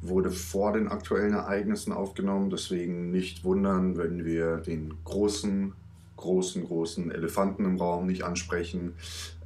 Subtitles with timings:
[0.00, 5.72] wurde vor den aktuellen Ereignissen aufgenommen, deswegen nicht wundern, wenn wir den großen,
[6.16, 8.94] großen, großen Elefanten im Raum nicht ansprechen.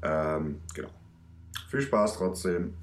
[0.02, 0.90] Ähm, genau.
[1.70, 2.74] Viel Spaß trotzdem.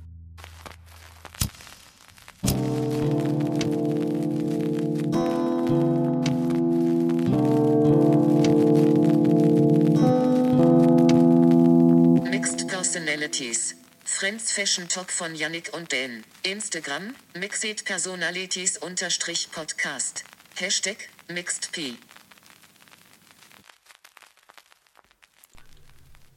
[12.32, 13.76] Mixed Personalities.
[14.20, 16.26] Friends Fashion Talk von Yannick und Dan.
[16.44, 20.26] Instagram, Mixed Personalities unterstrich Podcast.
[20.56, 21.96] Hashtag, MixedP.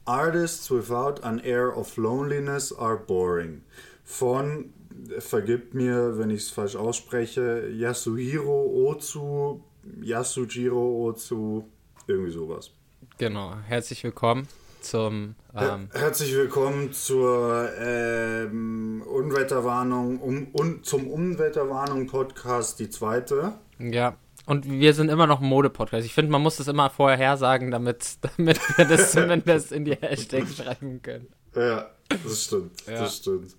[0.05, 3.63] Artists without an air of loneliness are boring.
[4.05, 4.73] Von,
[5.19, 9.61] vergibt mir, wenn ich es falsch ausspreche, Yasuhiro Ozu,
[10.01, 11.69] Yasujiro Ozu,
[12.07, 12.71] irgendwie sowas.
[13.17, 14.47] Genau, herzlich willkommen
[14.83, 15.35] zum.
[15.55, 23.53] Ähm, Her Herzlich willkommen zur ähm, Unwetterwarnung, um, un, zum Unwetterwarnung-Podcast, die zweite.
[23.79, 26.05] ja, und wir sind immer noch ein Mode-Podcast.
[26.05, 29.93] Ich finde, man muss das immer vorher hersagen, damit, damit wir das zumindest in die
[29.95, 31.27] Hashtags schreiben können.
[31.55, 32.99] Ja, das stimmt, Ja.
[32.99, 33.55] das stimmt.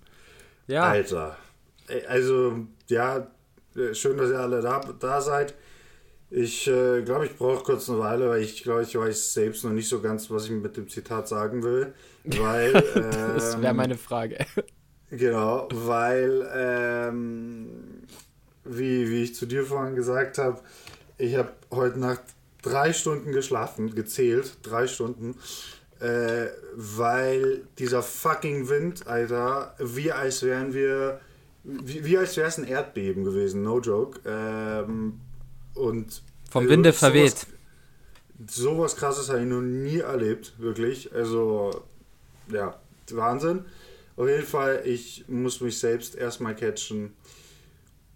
[0.67, 1.37] Ja, Alter.
[2.07, 3.27] Also, ja,
[3.93, 5.55] schön, dass ihr alle da, da seid.
[6.29, 9.71] Ich äh, glaube, ich brauche kurz eine Weile, weil ich glaube, ich weiß selbst noch
[9.71, 11.93] nicht so ganz, was ich mit dem Zitat sagen will.
[12.23, 12.73] Weil.
[13.35, 14.37] das wäre ähm, meine Frage.
[15.11, 17.67] Genau, weil, ähm,
[18.63, 20.59] wie, wie ich zu dir vorhin gesagt habe,
[21.17, 22.23] ich habe heute Nacht
[22.61, 25.35] drei Stunden geschlafen, gezählt, drei Stunden,
[25.99, 31.21] äh, weil dieser fucking Wind, Alter, wie als wären wir,
[31.63, 34.19] wie, wie als wäre es ein Erdbeben gewesen, no joke.
[34.25, 35.21] Ähm,
[35.75, 37.47] und Vom Winde sowas- verweht.
[38.49, 41.13] Sowas krasses habe ich noch nie erlebt, wirklich.
[41.13, 41.83] Also,
[42.51, 42.77] ja,
[43.11, 43.63] Wahnsinn.
[44.17, 47.13] Auf jeden Fall, ich muss mich selbst erstmal catchen.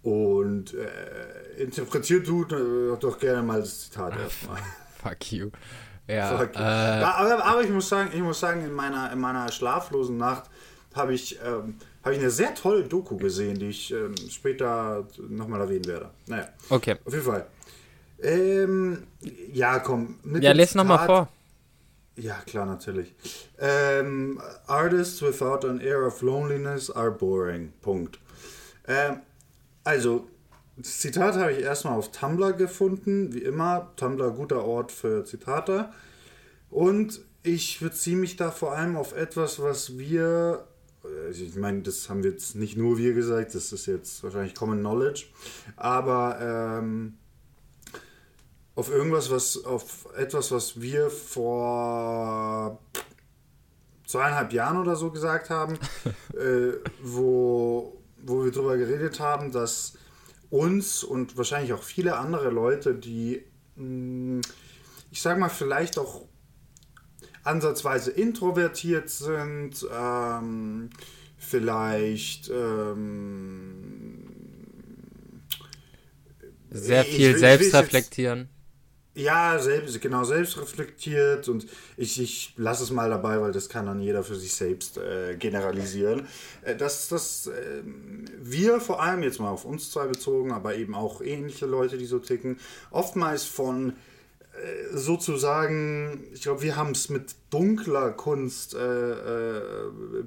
[0.02, 4.58] Und äh, interpretiert du äh, doch gerne mal das Zitat erstmal.
[5.02, 5.50] Fuck you.
[6.06, 6.60] Ja, Fuck you.
[6.60, 10.50] äh, aber, aber ich muss sagen, ich muss sagen, in meiner, in meiner schlaflosen Nacht
[10.94, 15.60] habe ich, ähm, habe ich eine sehr tolle Doku gesehen, die ich ähm, später nochmal
[15.60, 16.10] erwähnen werde.
[16.26, 16.96] Naja, okay.
[17.04, 17.46] auf jeden Fall.
[18.22, 19.06] Ähm,
[19.52, 20.18] ja, komm.
[20.24, 21.28] Ja, dem les nochmal vor.
[22.16, 23.14] ja, klar, natürlich.
[23.58, 27.72] Ähm, Artists without an air of loneliness are boring.
[27.80, 28.18] Punkt.
[28.86, 29.20] Ähm,
[29.84, 30.26] also,
[30.76, 33.92] das Zitat habe ich erstmal auf Tumblr gefunden, wie immer.
[33.96, 35.90] Tumblr, guter Ort für Zitate.
[36.70, 40.66] Und ich beziehe mich da vor allem auf etwas, was wir,
[41.30, 44.80] ich meine, das haben wir jetzt nicht nur wir gesagt, das ist jetzt wahrscheinlich Common
[44.80, 45.26] Knowledge,
[45.76, 47.14] aber ähm,
[48.74, 52.78] auf irgendwas, was, auf etwas, was wir vor
[54.06, 55.78] zweieinhalb Jahren oder so gesagt haben,
[56.34, 56.72] äh,
[57.02, 59.94] wo, wo wir darüber geredet haben, dass
[60.50, 63.44] uns und wahrscheinlich auch viele andere Leute, die,
[63.76, 64.40] mh,
[65.10, 66.26] ich sag mal, vielleicht auch
[67.44, 70.90] ansatzweise introvertiert sind, ähm,
[71.36, 74.26] vielleicht ähm,
[76.70, 78.48] Sehr viel ich selbst reflektieren.
[79.14, 81.66] ja, selbst, genau, selbst reflektiert und
[81.96, 85.36] ich, ich lasse es mal dabei, weil das kann dann jeder für sich selbst äh,
[85.36, 86.28] generalisieren.
[86.62, 87.82] Äh, dass dass äh,
[88.40, 92.06] wir vor allem jetzt mal auf uns zwei bezogen, aber eben auch ähnliche Leute, die
[92.06, 92.58] so ticken,
[92.90, 93.94] oftmals von
[94.92, 99.62] sozusagen, ich glaube, wir haben es mit dunkler Kunst äh, äh,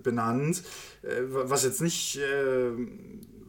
[0.02, 0.64] benannt,
[1.04, 2.72] äh, was jetzt nicht äh,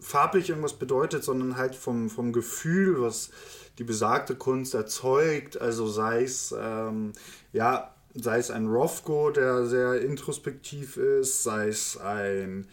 [0.01, 3.31] farblich irgendwas bedeutet, sondern halt vom, vom Gefühl, was
[3.79, 7.13] die besagte Kunst erzeugt, also sei es, ähm,
[7.53, 12.69] ja, sei es ein Rothko, der sehr introspektiv ist, sei es ein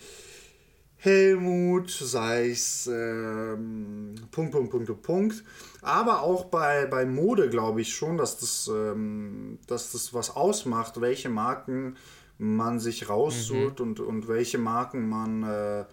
[1.03, 5.44] Helmut, sei es ähm, Punkt, Punkt, Punkt, Punkt.
[5.81, 11.01] Aber auch bei, bei Mode glaube ich schon, dass das, ähm, dass das was ausmacht,
[11.01, 11.98] welche Marken
[12.38, 13.86] man sich raussucht Mhm.
[13.86, 15.86] und, und welche Marken man äh,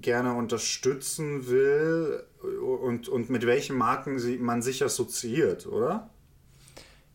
[0.00, 2.24] gerne unterstützen will
[2.82, 6.10] und, und mit welchen Marken sie, man sich assoziiert, oder?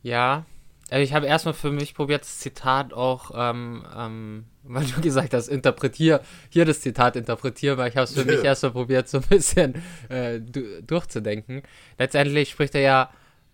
[0.01, 0.45] Ja,
[0.89, 5.33] also ich habe erstmal für mich probiert, das Zitat auch, ähm, ähm, weil du gesagt
[5.33, 9.17] hast, interpretier, hier das Zitat interpretieren, weil ich habe es für mich erstmal probiert, so
[9.17, 9.75] ein bisschen
[10.09, 11.63] äh, du, durchzudenken.
[11.97, 13.09] Letztendlich spricht er ja,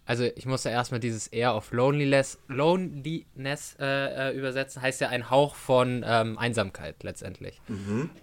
[0.05, 5.09] also ich muss ja erstmal dieses Air of Loneliness, Loneliness äh, äh, übersetzen, heißt ja
[5.09, 7.61] ein Hauch von ähm, Einsamkeit letztendlich.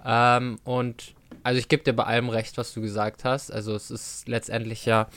[0.05, 3.51] Ähm, und also ich gebe dir bei allem recht, was du gesagt hast.
[3.51, 5.09] Also es ist letztendlich ja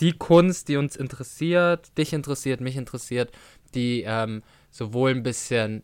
[0.00, 3.30] die Kunst, die uns interessiert, dich interessiert, mich interessiert,
[3.74, 5.82] die ähm, sowohl ein bisschen,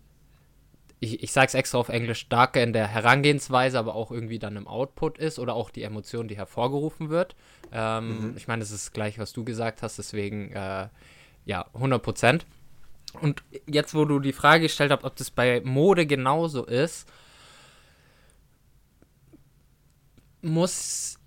[1.00, 4.56] ich, ich sage es extra auf Englisch, starker in der Herangehensweise, aber auch irgendwie dann
[4.56, 7.36] im Output ist oder auch die Emotion, die hervorgerufen wird.
[7.72, 10.88] Ähm, Ich meine, das ist gleich, was du gesagt hast, deswegen äh,
[11.44, 12.46] ja, 100 Prozent.
[13.20, 17.08] Und jetzt, wo du die Frage gestellt hast, ob das bei Mode genauso ist,
[20.42, 21.18] muss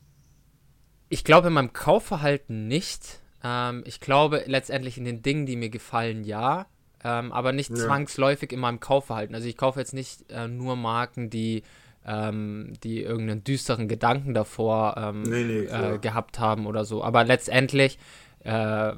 [1.10, 3.20] ich glaube in meinem Kaufverhalten nicht.
[3.44, 6.68] Ähm, ich glaube letztendlich in den Dingen, die mir gefallen, ja.
[7.04, 7.78] Ähm, aber nicht Ja.
[7.78, 9.36] zwangsläufig in meinem Kaufverhalten.
[9.36, 11.64] Also ich kaufe jetzt nicht äh, nur Marken, die,
[12.06, 17.04] ähm, die irgendeinen düsteren Gedanken davor ähm, Nee, nee, äh, gehabt haben oder so.
[17.04, 17.98] Aber letztendlich
[18.44, 18.94] äh,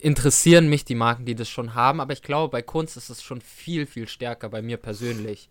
[0.00, 2.00] interessieren mich die Marken, die das schon haben.
[2.00, 5.48] Aber ich glaube, bei Kunst ist es schon viel, viel stärker bei mir persönlich.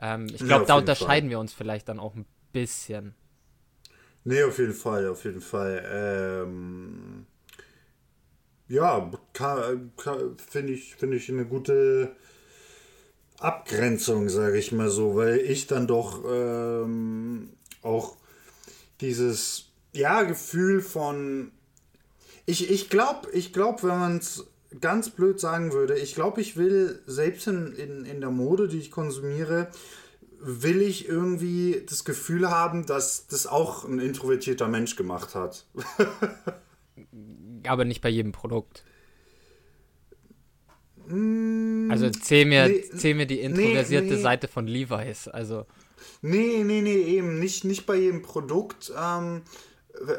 [0.00, 1.30] Ähm, ich Ja, glaube, auf da unterscheiden Fall.
[1.30, 3.14] wir uns vielleicht dann auch ein bisschen.
[4.24, 5.82] Nee, auf jeden Fall, auf jeden Fall.
[5.90, 7.26] Ähm,
[8.68, 12.14] ja, finde ich, finde ich eine gute
[13.38, 17.50] Abgrenzung, sage ich mal so, weil ich dann doch ähm,
[17.82, 18.16] auch
[19.00, 21.52] dieses ja, Gefühl von
[22.48, 24.46] ich, ich glaube, ich glaub, wenn man es
[24.80, 28.78] ganz blöd sagen würde, ich glaube, ich will selbst in, in, in der Mode, die
[28.78, 29.68] ich konsumiere,
[30.40, 35.66] will ich irgendwie das Gefühl haben, dass das auch ein introvertierter Mensch gemacht hat.
[37.66, 38.84] Aber nicht bei jedem Produkt.
[41.08, 44.20] Also zähl mir, nee, zähl mir die introversierte nee.
[44.20, 45.26] Seite von Levi's.
[45.28, 45.64] Also,
[46.22, 48.92] Nee, nee, nee, eben nicht, nicht bei jedem Produkt.
[48.96, 49.42] Ähm,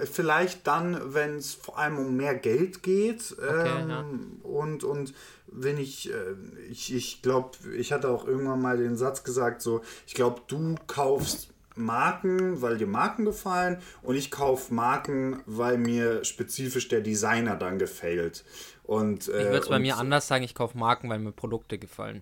[0.06, 3.36] vielleicht dann, wenn es vor allem um mehr Geld geht.
[3.42, 4.06] Ähm, ja.
[4.44, 5.13] Und, und
[5.47, 6.35] wenn ich, äh,
[6.69, 10.75] ich, ich glaube, ich hatte auch irgendwann mal den Satz gesagt, so, ich glaube, du
[10.88, 11.50] kaufst
[11.80, 17.80] Marken, weil dir Marken gefallen und ich kaufe Marken, weil mir spezifisch der Designer dann
[17.80, 18.44] gefällt.
[18.84, 21.78] Und, äh, ich würde es bei mir anders sagen, ich kaufe Marken, weil mir Produkte
[21.78, 22.22] gefallen.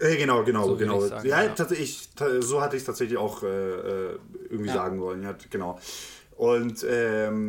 [0.00, 1.02] äh, genau, genau, So genau.
[1.04, 1.54] ich sagen, ja, ja.
[1.54, 4.18] tatsächlich, ta- so hatte ich tatsächlich auch äh, äh,
[4.50, 4.74] irgendwie Ja.
[4.74, 5.22] sagen wollen.
[5.22, 5.78] Ja, genau.
[6.36, 7.46] Und ähm,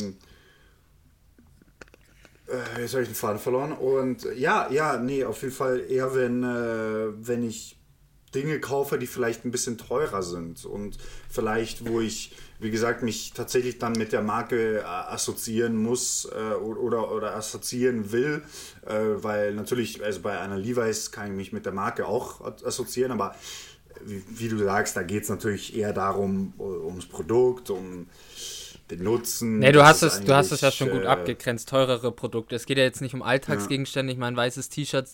[2.47, 3.71] äh, jetzt habe ich den Faden verloren.
[3.71, 7.77] Und ja, ja, nee, auf jeden Fall eher, wenn, äh, wenn ich
[8.33, 10.97] Dinge kaufe, die vielleicht ein bisschen teurer sind und
[11.29, 16.55] vielleicht, wo ich, wie gesagt, mich tatsächlich dann mit der Marke äh, assoziieren muss äh,
[16.55, 18.43] oder, oder assoziieren will,
[18.85, 18.93] äh,
[19.23, 23.35] weil natürlich, also bei einer Levi's kann ich mich mit der Marke auch assoziieren, aber
[24.03, 28.07] wie, wie du sagst, da geht es natürlich eher darum, ums Produkt, um
[28.89, 29.59] den Nutzen.
[29.59, 32.55] Nee, du hast es, du hast es ja schon gut äh, abgegrenzt, teurere Produkte.
[32.55, 34.11] Es geht ja jetzt nicht um Alltagsgegenstände.
[34.11, 35.07] Ich meine, weißes T-Shirt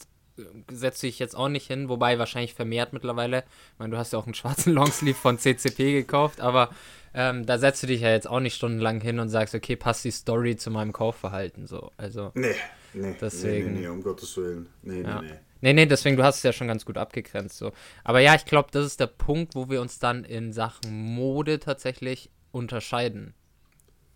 [0.72, 3.40] setze ich jetzt auch nicht hin, wobei wahrscheinlich vermehrt mittlerweile.
[3.74, 6.70] Ich meine, du hast ja auch einen schwarzen Longsleeve von CCP gekauft, aber
[7.14, 10.06] ähm, da setzt du dich ja jetzt auch nicht stundenlang hin und sagst, okay, passt
[10.06, 11.92] die Story zu meinem Kaufverhalten so.
[11.98, 12.56] Also, Nee,
[12.94, 14.70] nee, Deswegen- nee, nee, nee, um Gottes Willen.
[14.84, 15.22] Nee, ja.
[15.22, 15.40] nee, nee.
[15.62, 17.74] Nee, nee, deswegen, du hast es ja schon ganz gut abgegrenzt so.
[18.06, 21.60] Aber ja, ich glaube, das ist der Punkt, wo wir uns dann in Sachen Mode
[21.60, 23.34] tatsächlich unterscheiden.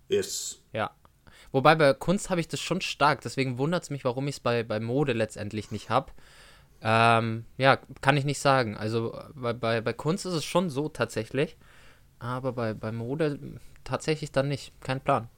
[0.08, 0.62] Ist.
[0.72, 0.92] Ja.
[1.54, 4.40] Wobei bei Kunst habe ich das schon stark, deswegen wundert es mich, warum ich es
[4.40, 6.12] bei, bei Mode letztendlich nicht habe.
[6.82, 8.76] Ähm, ja, kann ich nicht sagen.
[8.76, 11.56] Also bei, bei, bei Kunst ist es schon so tatsächlich,
[12.18, 13.40] aber bei, bei Mode
[13.84, 14.74] tatsächlich dann nicht.
[14.82, 15.30] Kein Plan.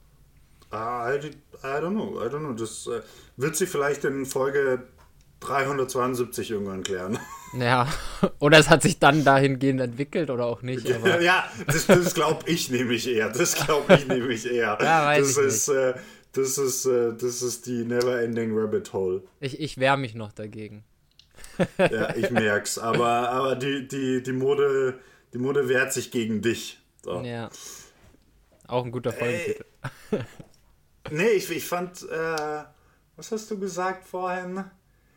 [0.70, 2.54] Ah, I, I don't know, I don't know.
[2.54, 3.02] Das äh,
[3.36, 4.84] wird sich vielleicht in Folge
[5.40, 7.18] 372 irgendwann klären.
[7.56, 7.88] Ja,
[8.40, 10.86] oder es hat sich dann dahingehend entwickelt oder auch nicht.
[11.20, 13.30] Ja, das, das glaube ich nämlich eher.
[13.30, 14.76] Das glaube ich nämlich eher.
[14.80, 15.94] Ja, weiß das ich ist, äh,
[16.32, 19.22] das ist, äh, das ist die Never-Ending Rabbit Hole.
[19.40, 20.84] ich, ich wehre mich noch dagegen.
[21.78, 22.78] Ja, ich merk's.
[22.78, 24.98] Aber, aber die, die, die Mode,
[25.32, 26.80] die Mode wehrt sich gegen dich.
[27.04, 27.22] So.
[27.22, 27.48] Ja.
[28.66, 29.64] Auch ein guter Folgentitel.
[31.10, 32.64] Nee, ich, ich fand, äh,
[33.16, 34.64] was hast du gesagt vorhin?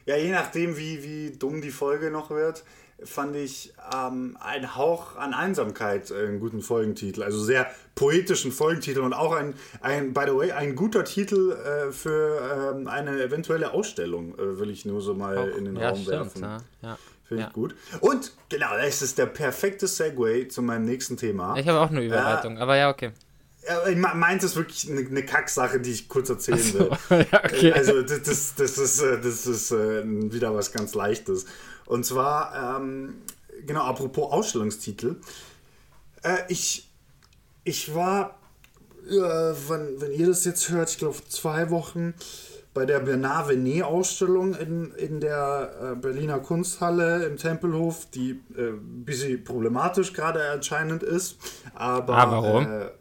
[0.09, 2.63] Ja, je nachdem, wie, wie dumm die Folge noch wird,
[3.03, 7.23] fand ich ähm, ein Hauch an Einsamkeit äh, einen guten Folgentitel.
[7.23, 11.91] Also sehr poetischen Folgentitel und auch ein, ein by the way, ein guter Titel äh,
[11.91, 15.89] für ähm, eine eventuelle Ausstellung, äh, will ich nur so mal Auch- in den ja,
[15.89, 16.41] Raum stimmt, werfen.
[16.41, 16.97] ja, ja.
[17.27, 17.53] Finde ich Ja.
[17.53, 17.75] gut.
[18.01, 21.55] Und genau, das ist der perfekte Segway zu meinem nächsten Thema.
[21.57, 23.11] Ich habe auch eine Überleitung, aber ja, okay.
[23.95, 26.89] Meins ist wirklich eine, eine Kacksache, die ich kurz erzählen so, will.
[27.31, 27.71] ja, okay.
[27.73, 31.45] Also das, das, das ist, äh, das ist äh, wieder was ganz Leichtes.
[31.85, 33.15] Und zwar, ähm,
[33.65, 35.17] genau, apropos Ausstellungstitel.
[36.23, 36.89] Äh, ich,
[37.63, 38.39] ich war,
[39.07, 42.13] äh, wenn, wenn ihr das jetzt hört, ich glaube zwei Wochen
[42.73, 48.69] bei der Bernard Venet Ausstellung in, in der äh, Berliner Kunsthalle im Tempelhof, die äh,
[48.69, 51.37] ein bisschen problematisch gerade anscheinend ist.
[51.73, 52.65] Aber, Ah, warum?
[52.65, 52.91] Äh,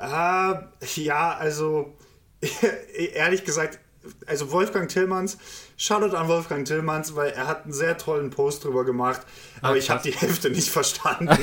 [0.00, 1.96] Ah, ja, also
[3.14, 3.78] ehrlich gesagt,
[4.26, 5.36] also Wolfgang Tillmanns,
[5.76, 9.20] Shoutout an Wolfgang Tillmanns, weil er hat einen sehr tollen Post drüber gemacht,
[9.60, 11.38] aber ich habe die Hälfte nicht verstanden.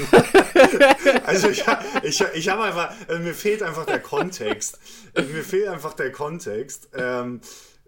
[1.25, 1.63] also ich,
[2.03, 4.79] ich, ich habe einfach, also mir fehlt einfach der Kontext.
[5.15, 6.89] mir fehlt einfach der Kontext.
[6.93, 7.41] Ähm,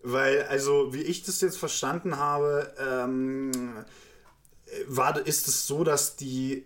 [0.03, 3.51] weil, also, wie ich das jetzt verstanden habe, ähm,
[4.87, 6.65] war, ist es so, dass die,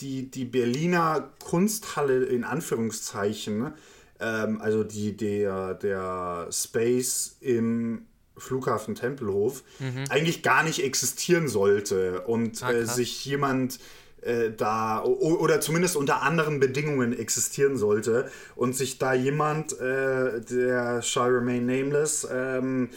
[0.00, 3.72] die, die Berliner Kunsthalle in Anführungszeichen,
[4.20, 10.04] ähm, also die, der, der Space im Flughafen Tempelhof, Mhm.
[10.08, 13.78] eigentlich gar nicht existieren sollte und Ah, äh, sich jemand
[14.22, 20.40] äh, da o- oder zumindest unter anderen Bedingungen existieren sollte und sich da jemand, äh,
[20.40, 22.96] der shall remain nameless, ähm, äh,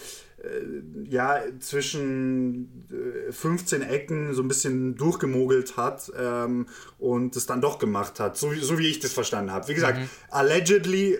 [1.10, 2.88] ja, zwischen
[3.28, 6.68] äh, 15 Ecken so ein bisschen durchgemogelt hat ähm,
[7.00, 9.68] und es dann doch gemacht hat, so, wie- so wie ich das verstanden habe.
[9.68, 10.10] Wie gesagt, Mhm.
[10.30, 11.18] allegedly,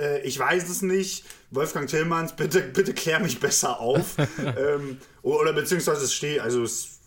[0.00, 1.24] äh, ich weiß es nicht.
[1.50, 4.16] Wolfgang Tillmanns, bitte, bitte klär mich besser auf.
[4.58, 6.98] ähm, oder beziehungsweise es steht, also es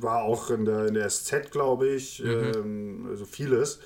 [0.00, 3.80] war auch in der, in der SZ, glaube ich, ähm, also vieles.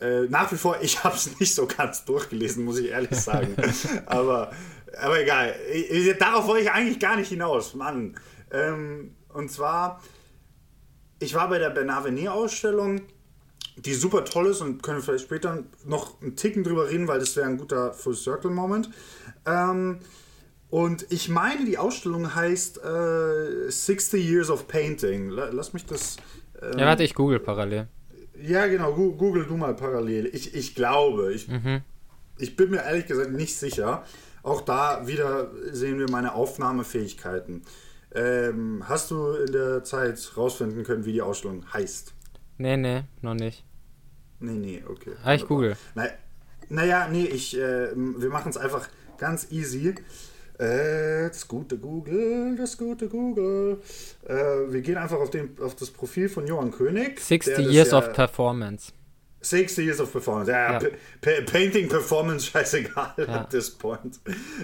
[0.00, 3.54] Äh, nach wie vor, ich habe es nicht so ganz durchgelesen, muss ich ehrlich sagen.
[4.06, 4.52] aber,
[5.00, 5.54] aber egal.
[5.72, 8.14] Ich, ich, darauf wollte ich eigentlich gar nicht hinaus, Mann.
[8.50, 10.02] Ähm, und zwar,
[11.20, 13.02] ich war bei der Bernard Venet-Ausstellung,
[13.76, 17.34] die super toll ist und können vielleicht später noch einen Ticken drüber reden, weil das
[17.36, 18.90] wäre ein guter Full-Circle-Moment.
[19.46, 19.98] Ähm,
[20.68, 25.28] und ich meine, die Ausstellung heißt äh, 60 Years of Painting.
[25.30, 26.16] La- Lass mich das.
[26.60, 27.88] ähm, Ja, warte, ich google parallel.
[28.40, 30.26] ja, genau, google du mal parallel.
[30.34, 31.48] Ich, ich glaube, ich,
[32.38, 34.04] ich bin mir ehrlich gesagt nicht sicher.
[34.42, 37.62] Auch da wieder sehen wir meine Aufnahmefähigkeiten.
[38.14, 42.12] Ähm, hast du in der Zeit rausfinden können, wie die Ausstellung heißt?
[42.58, 43.64] Nee, nee, noch nicht.
[44.40, 45.12] Nee, nee, okay.
[45.24, 45.76] Ah, ich google.
[45.94, 46.06] Na,
[46.68, 49.94] naja, nee, ich, äh, wir machen es einfach ganz easy.
[50.58, 53.80] Äh, das gute Google, das gute Google.
[54.26, 57.20] Äh, wir gehen einfach auf, den, auf das Profil von Johann König.
[57.20, 58.92] 60 der das Years ja- of Performance.
[59.42, 60.50] 60 Years of Performance.
[60.50, 60.88] Ja, Ja.
[61.50, 63.24] Painting Performance, scheißegal Ja.
[63.26, 64.20] at this point.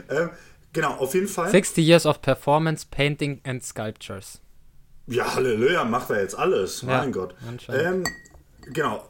[0.08, 0.30] Ähm,
[0.72, 1.50] genau, auf jeden Fall.
[1.50, 4.40] 60 Years of Performance, Painting and Sculptures.
[5.06, 6.82] Ja, Halleluja, macht er jetzt alles.
[6.82, 7.34] Ja, mein Gott.
[7.68, 8.04] Ähm,
[8.72, 9.08] genau.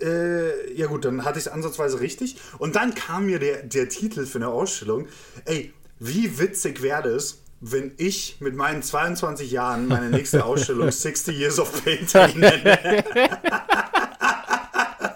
[0.00, 2.36] Äh, ja gut, dann hatte ich es ansatzweise richtig.
[2.58, 5.06] Und dann kam mir der, der Titel für eine Ausstellung.
[5.44, 11.38] Ey, wie witzig wäre es, wenn ich mit meinen 22 Jahren meine nächste Ausstellung 60
[11.38, 12.78] Years of Painting nenne.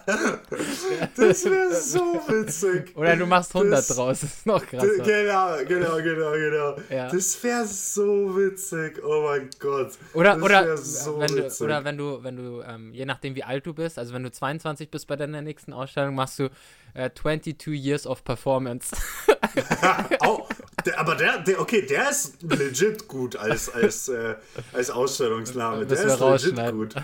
[1.16, 2.96] das wäre so witzig.
[2.96, 4.86] Oder du machst 100 Das- draus, das ist noch krasser.
[5.02, 6.76] Genau, genau, genau, genau.
[6.88, 7.10] Ja.
[7.10, 9.02] Das wäre so witzig.
[9.04, 9.92] Oh mein Gott.
[10.14, 11.60] Oder, das oder, so wenn du, witzig.
[11.62, 14.30] oder wenn du, wenn du, ähm, je nachdem wie alt du bist, also wenn du
[14.30, 16.48] 22 bist bei deiner nächsten Ausstellung, machst du
[16.94, 18.96] äh, 22 Years of Performance.
[20.20, 20.46] Au,
[20.87, 24.35] der, aber der, der, okay, der ist legit gut als, als, äh,
[24.73, 25.87] als Ausstellungsname.
[25.87, 26.94] Der ist legit gut.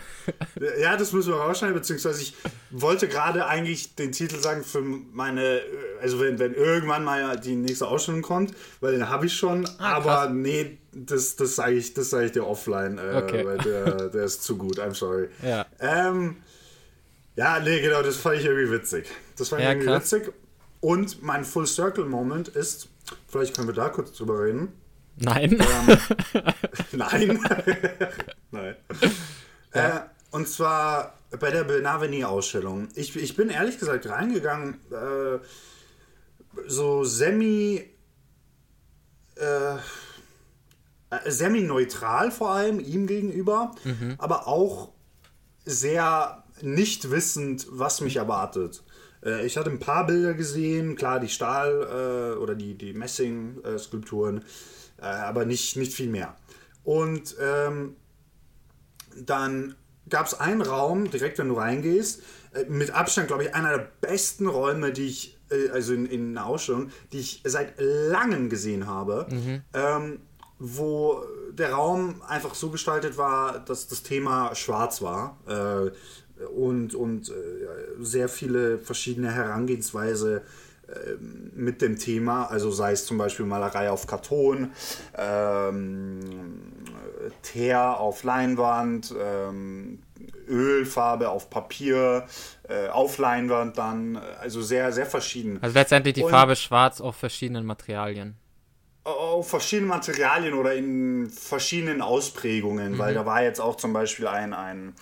[0.80, 2.34] Ja, das müssen wir rausschneiden, beziehungsweise ich
[2.70, 5.62] wollte gerade eigentlich den Titel sagen für meine, äh,
[6.00, 9.94] also wenn, wenn irgendwann mal die nächste Ausstellung kommt, weil den habe ich schon, Ah,
[9.94, 13.44] aber nee, das, das sage ich, das sage ich dir offline, äh, Okay.
[13.44, 15.28] weil der, der ist zu gut, I'm sorry.
[15.42, 15.66] Ja.
[15.80, 16.36] Ähm,
[17.36, 19.06] ja, nee, genau, das fand ich irgendwie witzig.
[19.36, 20.12] Das fand ich Ja, irgendwie krass.
[20.12, 20.32] witzig.
[20.80, 22.88] Und mein Full Circle Moment ist,
[23.34, 24.72] vielleicht können wir da kurz drüber reden.
[25.16, 25.50] Nein.
[26.92, 27.40] Nein.
[28.52, 28.76] Nein.
[29.72, 29.90] Äh,
[30.30, 32.88] und zwar bei der Benaveni-Ausstellung.
[32.94, 35.40] Ich, ich bin ehrlich gesagt reingegangen, äh,
[36.68, 37.90] so semi.
[39.34, 39.78] Äh, äh,
[41.28, 43.74] semi-neutral vor allem ihm gegenüber,
[44.18, 44.92] aber auch
[45.64, 48.83] sehr nicht wissend, was mich erwartet.
[49.24, 54.44] Äh, ich hatte ein paar Bilder gesehen, klar, die Stahl- äh, oder die, die Messing-Skulpturen.
[54.98, 56.36] äh, aber nicht, nicht viel mehr.
[56.84, 57.96] Und ähm,
[59.16, 59.74] dann
[60.08, 63.88] gab es einen Raum, direkt wenn du reingehst, äh, mit Abstand, glaube ich, einer der
[64.00, 68.86] besten Räume, die ich, äh, also in, in einer Ausstellung, die ich seit langem gesehen
[68.86, 69.26] habe,
[69.72, 70.20] ähm,
[70.58, 75.38] wo der Raum einfach so gestaltet war, dass das Thema schwarz war.
[75.46, 75.90] Äh,
[76.54, 77.32] und, und äh,
[78.00, 80.42] sehr viele verschiedene Herangehensweise
[80.88, 84.72] ähm, mit dem Thema, also sei es zum Beispiel Malerei auf Karton,
[85.16, 86.20] ähm,
[87.42, 90.00] Teer auf Leinwand, ähm,
[90.48, 92.26] Ölfarbe auf Papier,
[92.68, 95.58] äh, auf Leinwand dann, also sehr, sehr verschieden.
[95.62, 98.36] Also letztendlich die Und- Farbe schwarz auf verschiedenen Materialien.
[99.04, 104.54] auf verschiedenen Materialien oder in verschiedenen Ausprägungen, weil da war jetzt auch zum Beispiel ein,
[104.54, 104.94] ein,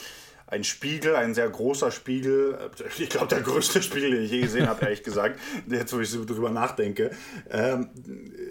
[0.53, 2.59] ein Spiegel, ein sehr großer Spiegel,
[2.99, 6.11] ich glaube der größte Spiegel, den ich je gesehen habe, ehrlich gesagt, jetzt wo ich
[6.11, 7.11] so drüber nachdenke,
[7.51, 7.89] ähm,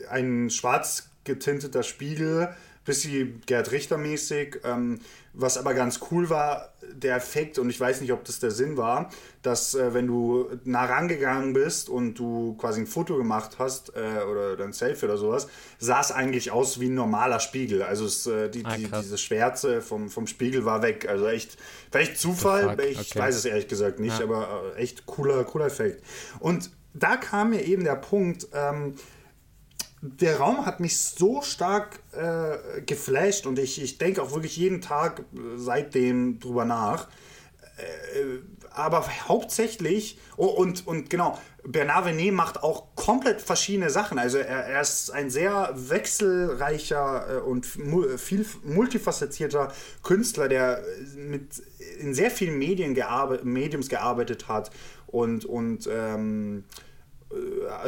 [0.10, 2.56] ein schwarz getinteter Spiegel,
[2.86, 5.00] bisschen Gerd Richter mäßig, ähm,
[5.34, 8.76] was aber ganz cool war, der Effekt, und ich weiß nicht, ob das der Sinn
[8.76, 9.10] war,
[9.44, 14.24] dass äh, wenn du nah rangegangen bist und du quasi ein Foto gemacht hast äh,
[14.24, 15.48] oder ein Selfie oder sowas,
[15.80, 17.82] sah es eigentlich aus wie ein normaler Spiegel.
[17.82, 21.08] Also es, äh, die, Ah, die, diese Schwärze vom, vom Spiegel war weg.
[21.08, 21.58] Also echt,
[21.92, 23.20] vielleicht Zufall, ich okay.
[23.20, 24.26] weiß es ehrlich gesagt nicht, Ja.
[24.26, 26.04] aber äh, echt cooler, cooler Effekt.
[26.40, 28.96] Und da kam mir eben der Punkt, ähm,
[30.02, 34.82] der Raum hat mich so stark äh, geflasht und ich, ich denke auch wirklich jeden
[34.82, 37.08] Tag äh, seitdem drüber nach.
[37.78, 38.40] Äh,
[38.74, 44.18] aber hauptsächlich, oh, und, und genau, Bernard Venet macht auch komplett verschiedene Sachen.
[44.18, 49.72] Also er, er ist ein sehr wechselreicher äh, und viel multifacettierter
[50.04, 50.84] Künstler, der
[51.16, 51.62] mit
[52.00, 54.72] in sehr vielen Medien gearbe Mediums gearbeitet hat
[55.06, 56.91] und, und ähm, äh,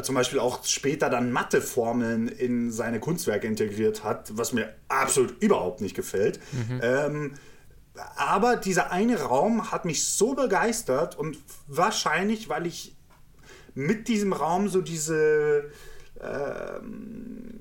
[0.01, 5.81] zum Beispiel auch später dann Matheformeln in seine Kunstwerke integriert hat, was mir absolut überhaupt
[5.81, 6.39] nicht gefällt.
[6.81, 7.33] Ähm,
[8.15, 12.95] aber dieser eine Raum hat mich so begeistert und wahrscheinlich, weil ich
[13.75, 15.69] mit diesem Raum so diese,
[16.21, 17.59] ähm,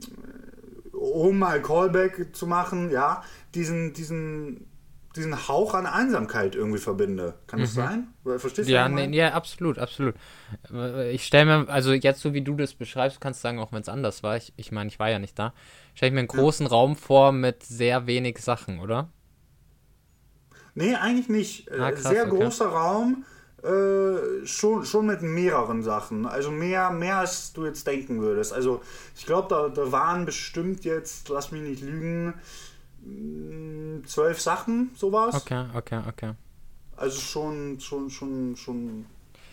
[0.93, 3.23] um mal Callback zu machen, ja,
[3.55, 4.67] diesen, diesen,
[5.17, 7.35] diesen Hauch an Einsamkeit irgendwie verbinde.
[7.47, 8.09] Kann das sein?
[8.25, 8.75] Verstehst du?
[8.75, 10.15] Ja, nee, ja, absolut, absolut.
[11.11, 13.81] Ich stelle mir, also jetzt so wie du das beschreibst, kannst du sagen, auch wenn
[13.83, 15.53] es anders war, ich, ich meine, ich war ja nicht da,
[15.95, 19.09] stelle ich mir einen großen Raum vor mit sehr wenig Sachen, oder?
[20.75, 21.69] Nee, eigentlich nicht.
[21.69, 22.31] Äh, Ah, krass, Sehr okay.
[22.31, 23.25] großer Raum,
[23.63, 26.27] äh, schon, schon mit mehreren Sachen.
[26.27, 28.53] Also mehr, mehr als du jetzt denken würdest.
[28.53, 28.81] Also
[29.17, 32.35] ich glaube, da, da waren bestimmt jetzt, lass mich nicht lügen,
[34.07, 35.35] zwölf Sachen, sowas.
[35.35, 36.33] Okay, okay, okay.
[36.97, 39.07] Also schon, schon, schon, schon.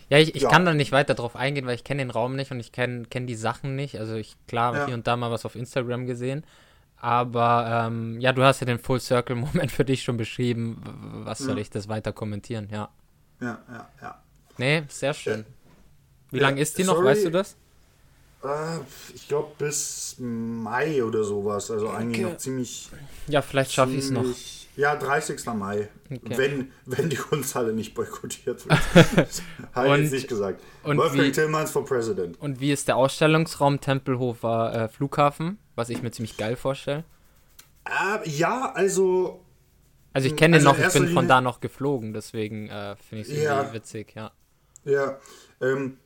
[0.09, 0.49] Ja, ich, ich Ja.
[0.49, 3.05] kann da nicht weiter drauf eingehen, weil ich kenne den Raum nicht und ich kenne
[3.09, 3.99] kenn die Sachen nicht.
[3.99, 4.85] Also ich, klar, Ja.
[4.87, 6.43] hier und da mal was auf Instagram gesehen.
[6.97, 10.81] Aber ähm, ja, du hast ja den Full Circle Moment für dich schon beschrieben.
[11.25, 11.61] Was soll Ja.
[11.61, 12.67] ich das weiter kommentieren?
[12.71, 12.89] Ja.
[13.39, 14.21] Ja, ja, ja.
[14.57, 15.45] Nee, sehr schön.
[16.31, 17.07] Wie Ja, lange ist die noch, sorry.
[17.07, 17.55] weißt du das?
[18.43, 18.79] Äh,
[19.13, 21.69] ich glaube bis Mai oder sowas.
[21.71, 22.89] Also eigentlich noch ziemlich.
[23.27, 24.25] Ja, vielleicht schaffe ich es noch.
[24.75, 25.45] Ja, 30.
[25.47, 25.89] Mai.
[26.09, 26.37] Okay.
[26.37, 28.79] Wenn, wenn die Kunsthalle nicht boykottiert wird.
[29.73, 30.61] Habe ich jetzt nicht gesagt.
[30.83, 32.39] und Wolfgang wie- Tillmanns for President.
[32.39, 35.57] Und wie ist der Ausstellungsraum Tempelhofer äh, Flughafen?
[35.75, 37.03] Was ich mir ziemlich geil vorstelle.
[37.85, 39.43] Äh, ja, also.
[40.13, 42.69] Also ich kenne den Also in noch, ich bin von Linie- da noch geflogen, deswegen
[42.69, 43.57] äh, finde ich es Ja.
[43.57, 44.31] irgendwie witzig, ja.
[44.85, 45.19] Ja,
[45.61, 45.97] ähm,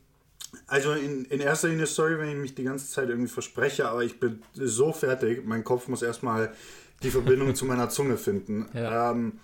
[0.68, 4.04] also in, in erster Linie, sorry, wenn ich mich die ganze Zeit irgendwie verspreche, aber
[4.04, 6.54] ich bin so fertig, mein Kopf muss erstmal
[7.02, 8.68] die Verbindung zu meiner Zunge finden.
[8.74, 9.12] Ja.
[9.12, 9.39] Ähm,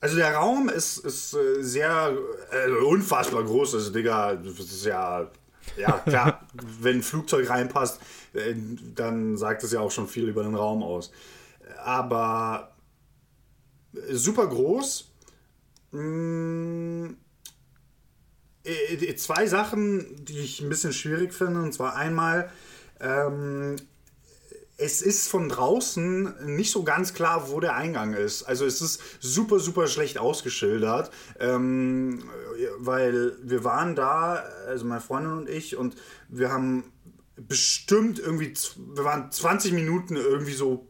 [0.00, 2.16] also der Raum ist, ist äh, sehr,
[2.50, 5.30] äh, unfassbar groß, also Digga, das ist ja,
[5.76, 6.46] ja klar,
[6.80, 8.00] wenn ein Flugzeug reinpasst,
[8.32, 8.54] äh,
[8.94, 11.12] dann sagt es ja auch schon viel über den Raum aus.
[11.84, 12.72] Aber
[14.10, 15.08] super groß.
[15.92, 17.21] Mm, äh,
[19.16, 21.62] zwei Sachen, die ich ein bisschen schwierig finde.
[21.62, 22.50] Und zwar einmal,
[23.00, 23.76] ähm,
[24.76, 28.42] es ist von draußen nicht so ganz klar, wo der Eingang ist.
[28.42, 32.24] Also es ist super, super schlecht ausgeschildert, ähm,
[32.78, 35.96] weil wir waren da, also meine Freundin und ich, und
[36.28, 36.84] wir haben
[37.36, 38.54] bestimmt irgendwie,
[38.94, 40.88] wir waren 20 Minuten irgendwie so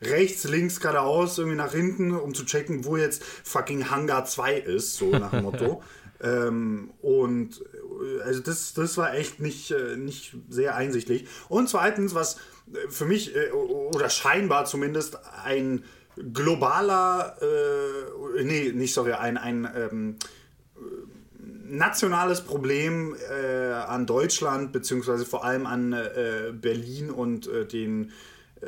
[0.00, 4.96] rechts, links, geradeaus, irgendwie nach hinten, um zu checken, wo jetzt fucking Hangar 2 ist,
[4.96, 5.82] so nach dem Motto.
[6.22, 11.26] ähm, und äh, also das, das war echt nicht, äh, nicht sehr einsichtlich.
[11.48, 12.36] Und zweitens, was
[12.72, 15.84] äh, für mich, oder scheinbar zumindest, ein
[16.32, 20.16] globaler, äh, nee, nicht sorry, ein, ein ähm,
[21.64, 28.12] nationales Problem äh, an Deutschland, beziehungsweise vor allem an äh, Berlin und den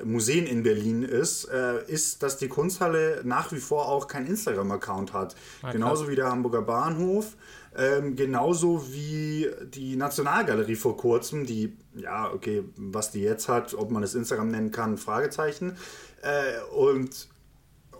[0.02, 5.12] Museen in Berlin ist, äh, ist, dass die Kunsthalle nach wie vor auch kein Instagram-Account
[5.12, 5.36] hat.
[5.62, 7.36] Ah, genauso wie der Hamburger Bahnhof.
[7.76, 13.90] Ähm, genauso wie die Nationalgalerie vor kurzem, die, ja, okay, was die jetzt hat, ob
[13.90, 15.76] man es Instagram nennen kann, Fragezeichen.
[16.22, 17.28] Äh, und,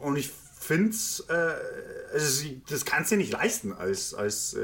[0.01, 1.35] und ich finde es, äh,
[2.13, 4.55] also sie- das kannst du dir nicht leisten als, als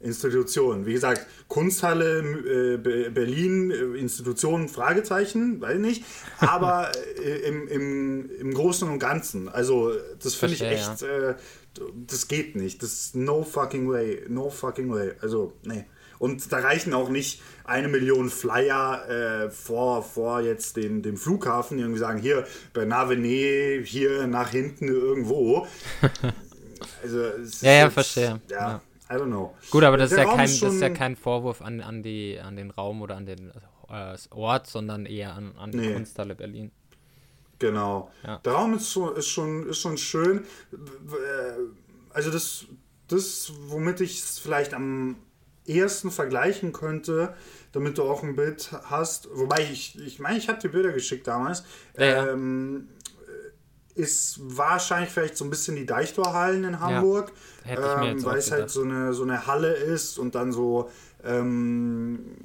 [0.00, 0.86] äh, Institution.
[0.86, 6.04] Wie gesagt, Kunsthalle äh, Be- Berlin, äh, Institution, Fragezeichen, weiß ich nicht.
[6.38, 6.90] Aber
[7.22, 11.34] äh, im, im, im Großen und Ganzen, also das finde ich echt, äh,
[12.06, 12.82] das geht nicht.
[12.82, 15.12] Das ist no fucking way, no fucking way.
[15.20, 15.84] Also, nee.
[16.18, 19.06] Und da reichen auch nicht eine Million Flyer
[19.46, 24.50] äh, vor, vor jetzt den, dem Flughafen, die irgendwie sagen, hier, Bernard Venet, hier nach
[24.50, 25.66] hinten irgendwo.
[27.02, 28.40] Also, es ist Ja, ja, verstehe.
[28.50, 29.54] Ja, I don't know.
[29.70, 32.56] Gut, aber das ist, ja kein, das ist ja kein Vorwurf an, an, die, an
[32.56, 33.52] den Raum oder an den
[33.88, 35.92] äh, Ort, sondern eher an, an die Nee.
[35.94, 36.72] Kunsthalle Berlin.
[37.58, 38.10] Genau.
[38.24, 38.38] Ja.
[38.38, 40.44] Der Raum ist schon, ist schon, ist schon schön.
[42.10, 42.66] Also das,
[43.08, 45.16] das womit ich es vielleicht am
[45.66, 47.34] ehesten vergleichen könnte,
[47.72, 51.26] damit du auch ein Bild hast, wobei ich, ich meine, ich habe dir Bilder geschickt
[51.26, 51.64] damals,
[51.98, 52.28] ja.
[52.28, 52.88] ähm,
[53.96, 57.32] ist wahrscheinlich vielleicht so ein bisschen die Deichtorhallen in Hamburg,
[57.64, 60.90] mir ähm, weil es halt so eine, so eine Halle ist und dann so
[61.24, 62.36] ähm,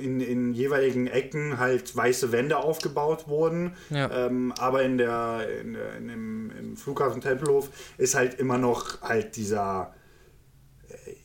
[0.00, 3.74] in, in jeweiligen Ecken halt weiße Wände aufgebaut wurden.
[3.90, 4.26] Ja.
[4.26, 9.02] Ähm, aber in der, in der in dem, im Flughafen Tempelhof ist halt immer noch
[9.02, 9.94] halt dieser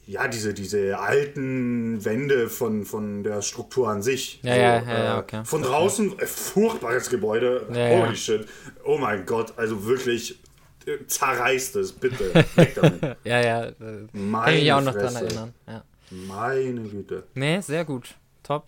[0.10, 4.40] ja, diese, diese alten Wände von, von der Struktur an sich.
[4.42, 5.46] Ja, ja, ja, ja, äh, okay.
[5.46, 7.68] Von draußen, äh, furchtbares Gebäude.
[7.72, 8.06] Ja, ja.
[8.08, 8.48] Holy shit.
[8.84, 10.40] Oh mein Gott, also wirklich
[10.88, 12.34] äh, zerreißt es, bitte.
[12.56, 13.18] Weg damit.
[13.24, 15.26] Ja, ja, äh, kann ich Meine mich auch noch dran Fresse.
[15.26, 15.54] erinnern.
[15.68, 15.84] Ja.
[16.10, 17.24] Meine Güte.
[17.36, 18.16] Nee, sehr gut.
[18.42, 18.68] Top.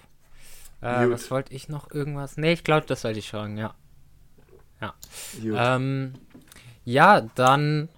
[0.81, 1.13] Äh, Gut.
[1.13, 1.89] was wollte ich noch?
[1.89, 2.37] Irgendwas?
[2.37, 3.73] Nee, ich glaube, das wollte ich fragen, ja.
[4.79, 4.93] Ja.
[5.41, 5.55] Gut.
[5.57, 6.13] Ähm,
[6.85, 7.89] ja, dann.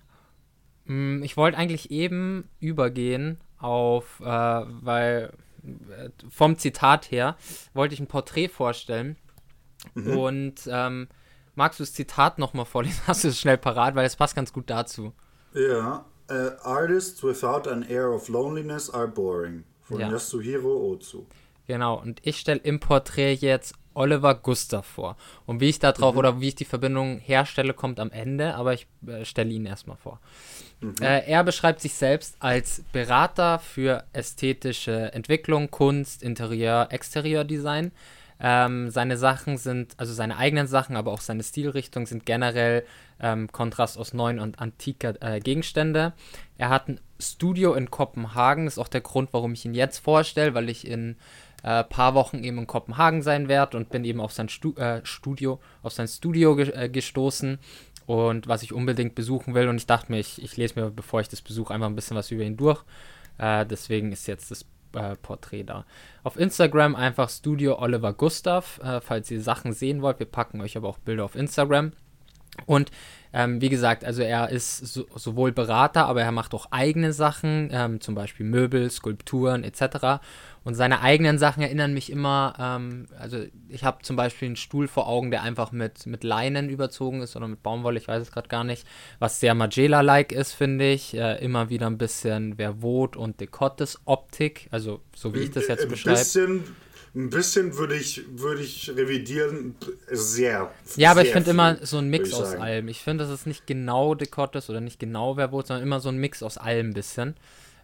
[0.86, 5.32] Mh, ich wollte eigentlich eben übergehen auf, äh, weil
[5.64, 7.38] äh, vom Zitat her
[7.74, 9.16] wollte ich ein Porträt vorstellen.
[9.94, 10.18] Mhm.
[10.18, 11.08] Und ähm,
[11.56, 13.02] magst du das Zitat nochmal vorlesen?
[13.08, 15.14] Hast du es schnell parat, weil es passt ganz gut dazu.
[15.54, 19.64] Ja, äh, Artists without an air of loneliness are boring.
[19.84, 20.10] Von Ja.
[20.10, 21.28] Yasuhiro Ozu.
[21.68, 25.18] Genau, und ich stelle im Porträt jetzt Oliver Gustav vor.
[25.46, 28.74] Und wie ich da drauf oder wie ich die Verbindung herstelle, kommt am Ende, aber
[28.74, 30.20] ich äh, stelle ihn erstmal vor.
[31.02, 37.92] Äh, er beschreibt sich selbst als Berater für ästhetische Entwicklung, Kunst, Interieur, Exterieurdesign.
[38.40, 42.84] Ähm, seine Sachen sind, also seine eigenen Sachen, aber auch seine Stilrichtung sind generell
[43.22, 46.14] ähm, Kontrast aus neuen und antiker äh, Gegenstände.
[46.58, 50.54] Er hat ein Studio in Kopenhagen, ist auch der Grund, warum ich ihn jetzt vorstelle,
[50.54, 51.16] weil ich in
[51.64, 55.02] äh, paar Wochen eben in Kopenhagen sein werde und bin eben auf sein Stu äh,
[55.04, 57.58] Studio, auf sein Studio ge äh, gestoßen
[58.06, 59.68] und was ich unbedingt besuchen will.
[59.68, 62.18] Und ich dachte mir, ich, ich lese mir, bevor ich das besuche, einfach ein bisschen
[62.18, 62.84] was über ihn durch.
[63.38, 65.86] Äh, deswegen ist jetzt das äh, Porträt da.
[66.24, 70.20] Auf Instagram einfach Studio Oliver Gustav, äh, falls ihr Sachen sehen wollt.
[70.20, 71.94] Wir packen euch aber auch Bilder auf Instagram.
[72.68, 72.92] Und
[73.34, 77.70] ähm, wie gesagt, also er ist so, sowohl Berater, aber er macht auch eigene Sachen,
[77.72, 80.22] ähm, zum Beispiel Möbel, Skulpturen etc.
[80.66, 84.88] Und seine eigenen Sachen erinnern mich immer, ähm, also ich habe zum Beispiel einen Stuhl
[84.88, 88.32] vor Augen, der einfach mit, mit Leinen überzogen ist oder mit Baumwolle, ich weiß es
[88.32, 88.88] gerade gar nicht,
[89.20, 91.16] was sehr Magela-like ist, finde ich.
[91.16, 95.90] Äh, immer wieder ein bisschen Vervot und Decottes-Optik, also so wie ich das jetzt Ein
[95.90, 96.18] beschreibe.
[96.20, 96.64] bisschen,
[97.16, 99.76] ein bisschen würde ich, würde ich revidieren,
[100.10, 100.72] sehr.
[100.96, 102.62] Ja, aber ich sehr finde viel, immer so ein Mix ich aus sagen.
[102.64, 102.88] allem.
[102.88, 106.18] Ich finde, das ist nicht genau Decottes oder nicht genau Verbot, sondern immer so ein
[106.18, 107.36] Mix aus allem ein bisschen.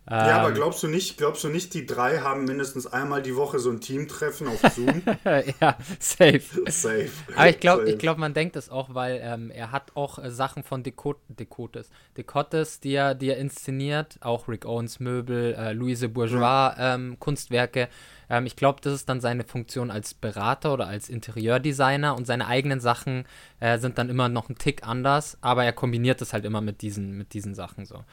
[0.09, 3.35] Ja, aber Ähm, glaubst du nicht, glaubst du nicht, die drei haben mindestens einmal die
[3.35, 5.03] Woche so ein Teamtreffen auf Zoom?
[5.61, 6.41] ja, safe.
[6.67, 7.09] Safe.
[7.35, 10.31] Aber ich glaube, ich glaub, man denkt es auch, weil ähm, er hat auch äh,
[10.31, 15.73] Sachen von Decot Decotes, Decotes, die er, die er inszeniert, auch Rick Owens Möbel, äh,
[15.73, 17.87] Louise Bourgeois ähm, Kunstwerke.
[18.31, 22.47] Ähm, ich glaube, das ist dann seine Funktion als Berater oder als Interieurdesigner und seine
[22.47, 23.25] eigenen Sachen
[23.59, 26.81] äh, sind dann immer noch ein Tick anders, aber er kombiniert das halt immer mit
[26.81, 28.03] diesen, mit diesen Sachen so.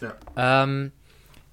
[0.00, 0.14] Ja.
[0.36, 0.92] Ähm,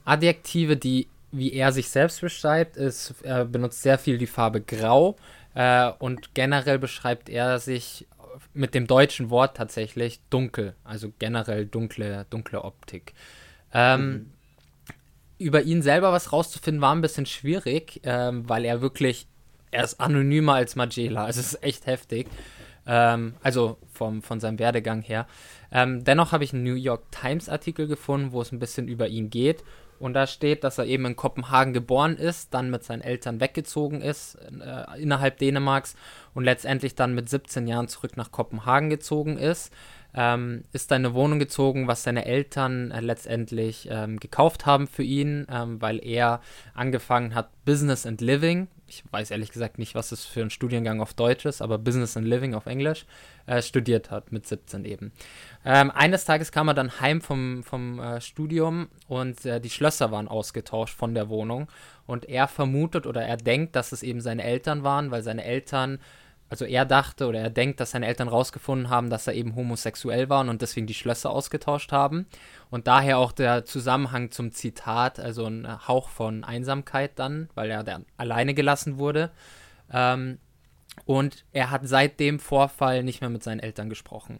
[0.05, 5.15] Adjektive, die, wie er sich selbst beschreibt, ist, er benutzt sehr viel die Farbe Grau
[5.55, 8.07] äh, und generell beschreibt er sich
[8.53, 13.13] mit dem deutschen Wort tatsächlich dunkel, also generell dunkle, dunkle Optik.
[13.73, 14.31] Ähm,
[15.37, 19.27] Über ihn selber was rauszufinden war ein bisschen schwierig, ähm, weil er wirklich,
[19.71, 22.27] er ist anonymer als Magela, also es ist echt heftig.
[22.85, 25.25] Ähm, also vom, von seinem Werdegang her.
[25.71, 29.07] Ähm, dennoch habe ich einen New York Times Artikel gefunden, wo es ein bisschen über
[29.07, 29.63] ihn geht.
[30.03, 34.01] Und da steht, dass er eben in Kopenhagen geboren ist, dann mit seinen Eltern weggezogen
[34.01, 35.95] ist äh, innerhalb Dänemarks
[36.33, 39.71] und letztendlich dann mit 17 Jahren zurück nach Kopenhagen gezogen ist.
[40.13, 45.03] Ähm, ist in eine Wohnung gezogen, was seine Eltern äh, letztendlich ähm, gekauft haben für
[45.03, 46.41] ihn, ähm, weil er
[46.73, 51.01] angefangen hat, Business and Living, ich weiß ehrlich gesagt nicht, was das für ein Studiengang
[51.01, 53.05] auf Deutsch ist, aber Business and Living auf Englisch,
[53.45, 55.11] äh, studiert hat mit 17 eben.
[55.65, 60.11] Ähm, eines Tages kam er dann heim vom, vom äh, Studium und äh, die Schlösser
[60.11, 61.67] waren ausgetauscht von der Wohnung
[62.05, 65.99] und er vermutet oder er denkt, dass es eben seine Eltern waren, weil seine Eltern
[66.53, 70.29] also er dachte oder er denkt, dass seine Eltern rausgefunden haben, dass er eben homosexuell
[70.29, 72.27] war und deswegen die Schlösser ausgetauscht haben.
[72.69, 77.83] Und daher auch der Zusammenhang zum Zitat, also ein Hauch von Einsamkeit dann, weil er
[77.83, 79.31] dann alleine gelassen wurde.
[79.91, 80.37] Ähm,
[81.05, 84.37] und er hat seit dem Vorfall nicht mehr mit seinen Eltern gesprochen.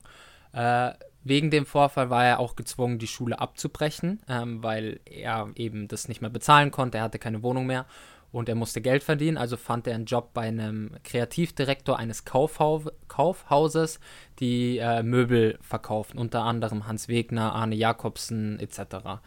[0.52, 0.92] Äh,
[1.24, 6.08] wegen dem Vorfall war er auch gezwungen, die Schule abzubrechen, ähm, weil er eben das
[6.08, 7.00] nicht mehr bezahlen konnte.
[7.00, 7.88] Er hatte keine Wohnung mehr
[8.34, 12.84] und er musste Geld verdienen, also fand er einen Job bei einem Kreativdirektor eines Kaufhau
[13.08, 14.00] Kaufhauses,
[14.40, 19.22] die äh, Möbel verkaufen, unter anderem Hans Wegner, Arne Jakobsen etc.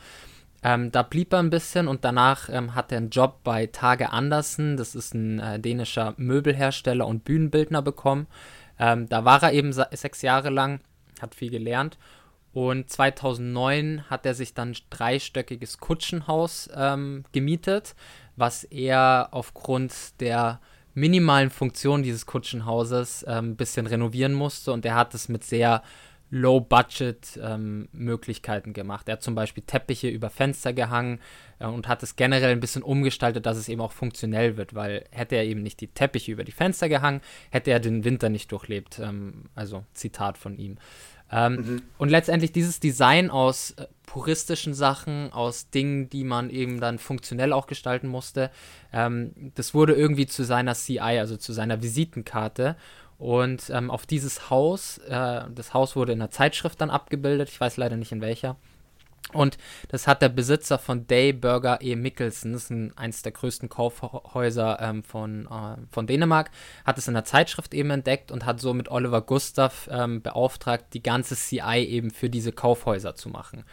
[0.65, 4.11] Ähm, da blieb er ein bisschen und danach ähm, hat er einen Job bei Tage
[4.11, 8.27] Andersen, das ist ein äh, dänischer Möbelhersteller und Bühnenbildner bekommen.
[8.77, 10.81] Ähm, da war er eben sechs Jahre lang,
[11.23, 11.97] hat viel gelernt
[12.53, 17.95] und 2009 hat er sich dann ein dreistöckiges Kutschenhaus ähm, gemietet
[18.37, 20.61] was er aufgrund der
[20.95, 25.83] minimalen Funktion dieses Kutschenhauses ein ähm, bisschen renovieren musste und er hat es mit sehr
[26.31, 29.09] Low-Budget-Möglichkeiten ähm, gemacht.
[29.09, 31.21] Er hat zum Beispiel Teppiche über Fenster gehangen
[31.61, 35.05] äh, und hat es generell ein bisschen umgestaltet, dass es eben auch funktionell wird, weil
[35.11, 37.21] hätte er eben nicht die Teppiche über die Fenster gehangen,
[37.51, 38.99] hätte er den Winter nicht durchlebt.
[38.99, 40.79] Ähm, also Zitat von ihm.
[41.31, 41.83] Ähm, mhm.
[41.99, 47.53] Und letztendlich dieses Design aus äh, puristischen Sachen, aus Dingen, die man eben dann funktionell
[47.53, 48.51] auch gestalten musste,
[48.93, 52.77] ähm, das wurde irgendwie zu seiner CI, also zu seiner Visitenkarte.
[53.19, 57.61] Und ähm, auf dieses Haus, äh, das Haus wurde in einer Zeitschrift dann abgebildet, ich
[57.61, 58.57] weiß leider nicht in welcher.
[59.33, 59.59] Und
[59.89, 61.97] das hat der Besitzer von Day Burger E.
[61.97, 66.51] Mickelson, das ist ein, eines der größten Kaufhäuser ähm, von, äh, von Dänemark,
[66.85, 70.95] hat es in der Zeitschrift eben entdeckt und hat so mit Oliver Gustav ähm, beauftragt,
[70.95, 73.65] die ganze CI eben für diese Kaufhäuser zu machen.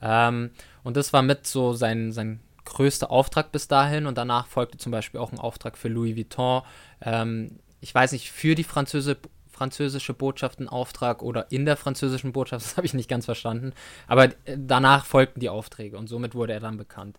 [0.00, 0.50] Ähm,
[0.82, 4.90] und das war mit so sein, sein größter Auftrag bis dahin und danach folgte zum
[4.90, 6.62] Beispiel auch ein Auftrag für Louis Vuitton.
[7.02, 9.18] Ähm, ich weiß nicht, für die französische
[9.54, 13.72] französische Botschaft einen Auftrag oder in der französischen Botschaft, das habe ich nicht ganz verstanden.
[14.06, 17.18] Aber danach folgten die Aufträge und somit wurde er dann bekannt.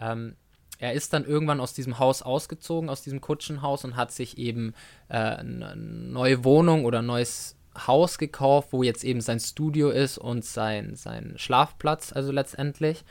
[0.00, 0.36] Ähm,
[0.78, 4.74] er ist dann irgendwann aus diesem Haus ausgezogen, aus diesem Kutschenhaus und hat sich eben
[5.08, 10.18] äh, eine neue Wohnung oder ein neues Haus gekauft, wo jetzt eben sein Studio ist
[10.18, 13.04] und sein, sein Schlafplatz, also letztendlich.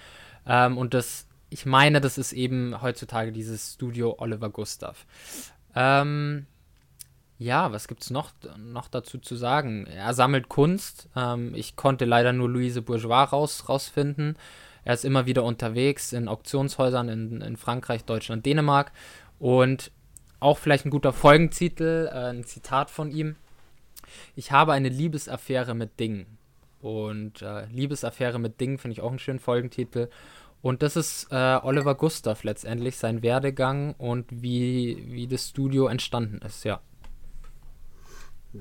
[0.46, 5.06] Ähm, und das, ich meine, das ist eben heutzutage dieses Studio Oliver Gustav.
[5.76, 6.46] Ähm,
[7.38, 9.88] ja, was gibt es noch, noch dazu zu sagen?
[9.88, 11.10] Er sammelt Kunst.
[11.16, 14.38] Ähm, ich konnte leider nur Louise Bourgeois raus, rausfinden.
[14.86, 18.94] Er ist immer wieder unterwegs in Auktionshäusern in, in Frankreich, Deutschland, Dänemark.
[19.40, 19.92] Und
[20.40, 23.36] auch vielleicht ein guter Folgentitel, äh, ein Zitat von ihm.
[24.36, 26.38] Ich habe eine Liebesaffäre mit Dingen.
[26.82, 30.10] Und äh, Liebesaffäre mit Dingen finde ich auch einen schönen Folgentitel.
[30.62, 36.40] Und das ist äh, Oliver Gustav letztendlich, sein Werdegang und wie, wie das Studio entstanden
[36.46, 36.80] ist, ja.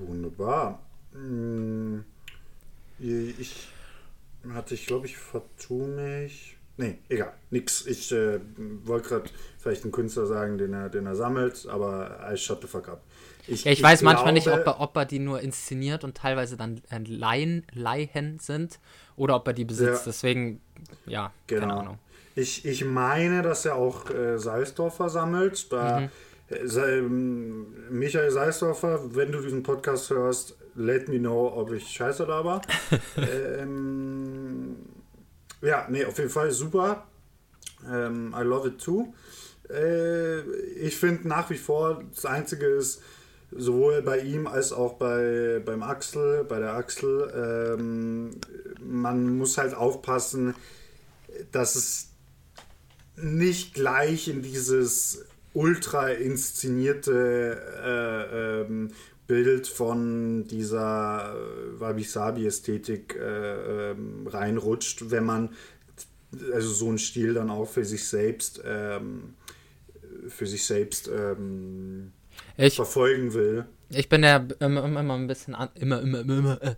[0.01, 0.81] Wunderbar.
[1.13, 2.05] Hm,
[2.99, 3.69] ich
[4.53, 6.57] hatte, ich glaube, ich vertue mich.
[6.77, 7.87] Nee, egal, nix.
[7.87, 8.41] Ich äh,
[8.85, 13.01] wollte gerade vielleicht einen Künstler sagen, den er, den er sammelt, aber the fuck up.
[13.47, 16.03] Ich, ja, ich, ich weiß glaube, manchmal nicht, ob er, ob er die nur inszeniert
[16.03, 18.81] und teilweise dann äh, Laien, Laien sind
[19.17, 20.07] oder ob er die besitzt.
[20.07, 20.61] Ja, Deswegen,
[21.07, 21.61] ja, genau.
[21.61, 21.99] keine Ahnung.
[22.35, 25.73] Ich, ich meine, dass er auch äh, Salzdorfer sammelt.
[25.73, 26.09] Da mhm.
[26.51, 32.63] Michael Seisdorfer, wenn du diesen Podcast hörst, let me know, ob ich scheiße da war.
[33.17, 34.77] ähm,
[35.63, 37.07] ja, nee, auf jeden Fall super.
[37.91, 39.15] Ähm, I love it too.
[39.71, 40.41] Äh,
[40.77, 43.03] ich finde nach wie vor, das Einzige ist,
[43.51, 48.31] sowohl bei ihm als auch bei, beim Axel, bei der Axel, ähm,
[48.81, 50.55] man muss halt aufpassen,
[51.53, 52.09] dass es
[53.17, 58.91] nicht gleich in dieses ultra inszenierte äh, ähm,
[59.27, 65.51] Bild von dieser äh, Wabi-Sabi-Ästhetik äh, ähm, reinrutscht, wenn man
[66.53, 69.35] also so einen Stil dann auch für sich selbst ähm,
[70.29, 72.13] für sich selbst ähm,
[72.57, 73.67] ich, verfolgen will.
[73.91, 76.75] Ich bin ja immer, immer, immer ein bisschen an, immer, immer, immer, äh,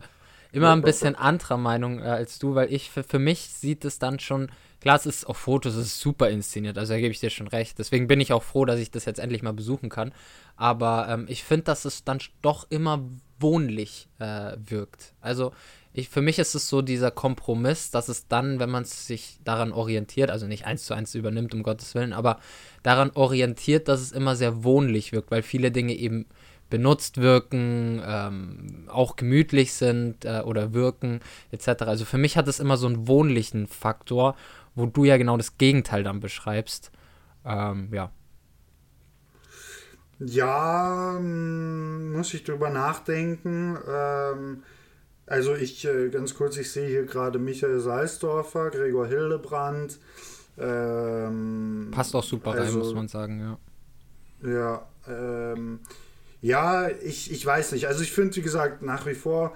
[0.52, 3.98] immer ein bisschen anderer Meinung äh, als du, weil ich, für, für mich sieht es
[3.98, 7.20] dann schon, klar, es ist auf Fotos, es ist super inszeniert, also da gebe ich
[7.20, 7.78] dir schon recht.
[7.78, 10.12] Deswegen bin ich auch froh, dass ich das jetzt endlich mal besuchen kann.
[10.56, 13.04] Aber ähm, ich finde, dass es dann doch immer
[13.38, 15.14] wohnlich äh, wirkt.
[15.20, 15.52] Also
[15.92, 19.72] ich, für mich ist es so dieser Kompromiss, dass es dann, wenn man sich daran
[19.72, 22.38] orientiert, also nicht eins zu eins übernimmt, um Gottes Willen, aber
[22.82, 26.26] daran orientiert, dass es immer sehr wohnlich wirkt, weil viele Dinge eben
[26.68, 31.82] benutzt wirken, ähm, auch gemütlich sind äh, oder wirken, etc.
[31.82, 34.36] Also für mich hat es immer so einen wohnlichen Faktor,
[34.76, 36.92] wo du ja genau das Gegenteil dann beschreibst.
[37.44, 38.12] Ähm, ja.
[40.18, 43.76] Ja, ähm, muss ich drüber nachdenken.
[43.88, 44.62] Ähm,
[45.26, 49.98] also ich, äh, ganz kurz, ich sehe hier gerade Michael Salzdorfer, Gregor Hildebrand.
[50.58, 53.58] Ähm, Passt auch super rein, also, muss man sagen, ja.
[54.48, 55.80] Ja, ähm,
[56.40, 57.88] ja, ich, ich weiß nicht.
[57.88, 59.54] Also ich finde, wie gesagt, nach wie vor,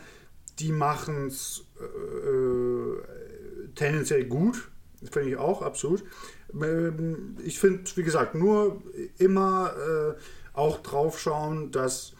[0.58, 4.70] die machen es äh, tendenziell gut.
[5.10, 6.04] Finde ich auch, absolut.
[6.52, 8.82] Ähm, ich finde, wie gesagt, nur
[9.18, 10.14] immer äh,
[10.52, 12.12] auch drauf schauen, dass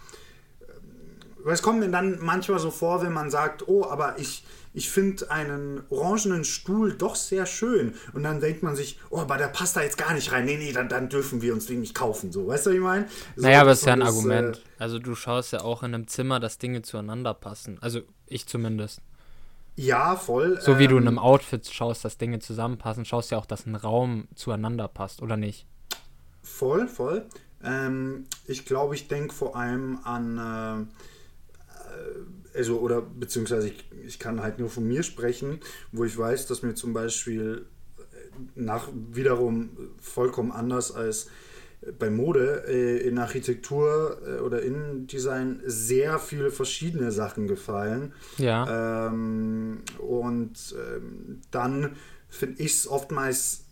[1.46, 5.30] es kommt mir dann manchmal so vor, wenn man sagt, oh, aber ich, ich finde
[5.30, 7.94] einen orangenen Stuhl doch sehr schön.
[8.12, 10.44] Und dann denkt man sich, oh, aber der passt da jetzt gar nicht rein.
[10.44, 12.32] Nee, nee, dann, dann dürfen wir uns den nicht kaufen.
[12.32, 13.08] So, weißt du, was ich meine?
[13.36, 14.56] So, naja, aber es ist ja ein das, Argument.
[14.56, 17.78] Äh, also du schaust ja auch in einem Zimmer, dass Dinge zueinander passen.
[17.80, 19.00] Also ich zumindest.
[19.80, 20.60] Ja, voll.
[20.60, 23.66] So wie du in ähm, einem Outfit schaust, dass Dinge zusammenpassen, schaust ja auch, dass
[23.66, 25.66] ein Raum zueinander passt, oder nicht?
[26.42, 27.26] Voll, voll.
[27.62, 34.18] Ähm, ich glaube, ich denke vor allem an, äh, äh, also, oder beziehungsweise ich, ich
[34.18, 35.60] kann halt nur von mir sprechen,
[35.92, 37.66] wo ich weiß, dass mir zum Beispiel
[37.98, 38.02] äh,
[38.54, 41.28] nach wiederum vollkommen anders als
[41.98, 48.12] bei Mode äh, in Architektur äh, oder Innendesign sehr viele verschiedene Sachen gefallen.
[48.36, 49.08] Ja.
[49.08, 51.96] Ähm, und ähm, dann
[52.28, 53.64] finde ich es oftmals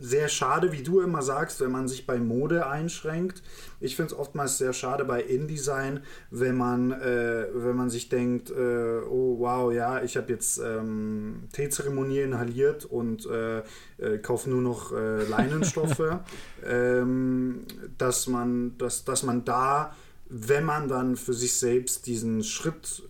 [0.00, 3.42] sehr schade, wie du immer sagst, wenn man sich bei Mode einschränkt.
[3.80, 8.50] Ich finde es oftmals sehr schade bei InDesign, wenn man, äh, wenn man sich denkt,
[8.50, 13.58] äh, oh wow, ja, ich habe jetzt ähm, Teezeremonie inhaliert und äh,
[13.98, 16.18] äh, kaufe nur noch äh, Leinenstoffe,
[16.66, 17.66] ähm,
[17.98, 19.94] dass, man, dass, dass man da,
[20.30, 23.02] wenn man dann für sich selbst diesen Schritt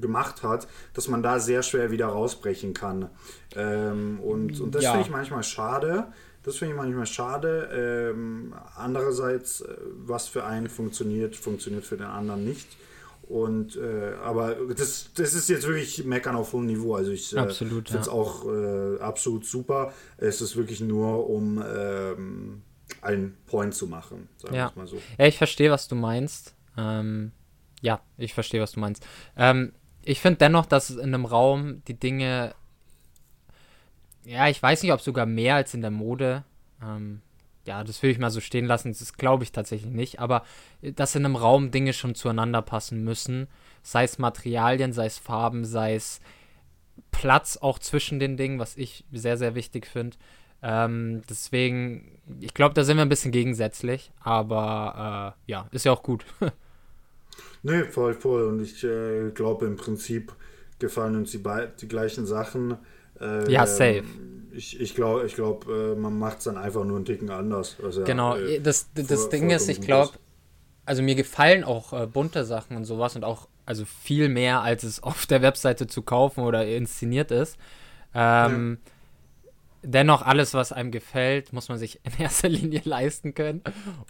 [0.00, 3.10] gemacht hat, dass man da sehr schwer wieder rausbrechen kann.
[3.56, 4.92] Ähm, und, und das Ja.
[4.92, 6.08] finde ich manchmal schade.
[6.42, 8.12] Das finde ich manchmal schade.
[8.12, 9.74] Ähm, andererseits, äh,
[10.06, 12.68] was für einen funktioniert, funktioniert für den anderen nicht.
[13.22, 16.94] Und äh, aber das, das ist jetzt wirklich Meckern auf hohem Niveau.
[16.94, 18.12] Also ich äh, finde es ja.
[18.12, 19.92] auch äh, absolut super.
[20.18, 22.62] Es ist wirklich nur, um ähm,
[23.00, 24.72] einen Point zu machen, sagen Ja.
[24.74, 24.96] mal so.
[25.18, 26.54] Ja, ich verstehe, was du meinst.
[26.76, 27.32] Ähm,
[27.80, 29.06] ja, ich verstehe, was du meinst.
[29.36, 29.72] Ähm,
[30.04, 32.54] ich finde dennoch, dass in einem Raum die Dinge,
[34.24, 36.44] ja, ich weiß nicht, ob sogar mehr als in der Mode.
[36.82, 37.20] Ähm,
[37.66, 38.92] ja, das will ich mal so stehen lassen.
[38.92, 40.20] Das glaube ich tatsächlich nicht.
[40.20, 40.44] Aber
[40.82, 43.48] äh, dass in einem Raum Dinge schon zueinander passen müssen,
[43.82, 46.20] sei es Materialien, sei es Farben, sei es
[47.10, 50.16] Platz auch zwischen den Dingen, was ich sehr, sehr wichtig finde.
[50.62, 55.92] Ähm, deswegen, ich glaube, da sind wir ein bisschen gegensätzlich, aber äh, ja, ist ja
[55.92, 56.24] auch gut.
[57.64, 58.44] Nee, voll, voll.
[58.44, 60.32] Und ich äh, glaube, im Prinzip
[60.78, 61.42] gefallen uns die,
[61.80, 62.76] die gleichen Sachen.
[63.20, 64.04] Äh, Ja, safe.
[64.52, 67.76] Ich, ich glaube, ich glaub, äh, man macht es dann einfach nur einen Ticken anders.
[67.82, 70.12] ja, genau, äh, das, das Ding ist, ich glaube,
[70.84, 74.84] also mir gefallen auch äh, bunte Sachen und sowas und auch, also viel mehr, als
[74.84, 77.56] es auf der Webseite zu kaufen oder inszeniert ist.
[78.14, 78.78] Ähm,
[79.84, 83.62] Dennoch, alles, was einem gefällt, muss man sich in erster Linie leisten können.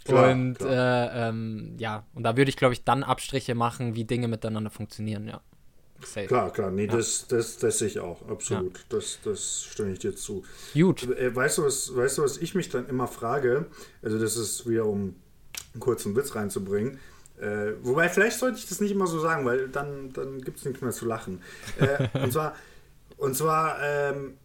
[0.03, 4.05] Klar, und Äh, ähm, ja, und da würde ich, glaube ich, dann Abstriche machen, wie
[4.05, 5.41] Dinge miteinander funktionieren, ja.
[6.03, 6.27] Safe.
[6.27, 6.91] Klar, klar, nee, Ja.
[6.95, 8.85] das, das, das sehe ich auch, absolut.
[8.89, 10.43] Das, das stimme ich dir zu.
[10.73, 11.03] Gut.
[11.03, 13.67] Äh, Weißt du, was, weißt du, was ich mich dann immer frage?
[14.03, 15.15] Also, das ist wieder, um
[15.73, 16.99] einen kurzen Witz reinzubringen.
[17.39, 20.65] Äh, wobei, vielleicht sollte ich das nicht immer so sagen, weil dann, dann gibt es
[20.65, 21.41] nichts mehr zu lachen.
[21.79, 22.55] Äh, und zwar,
[23.17, 24.37] und zwar ähm,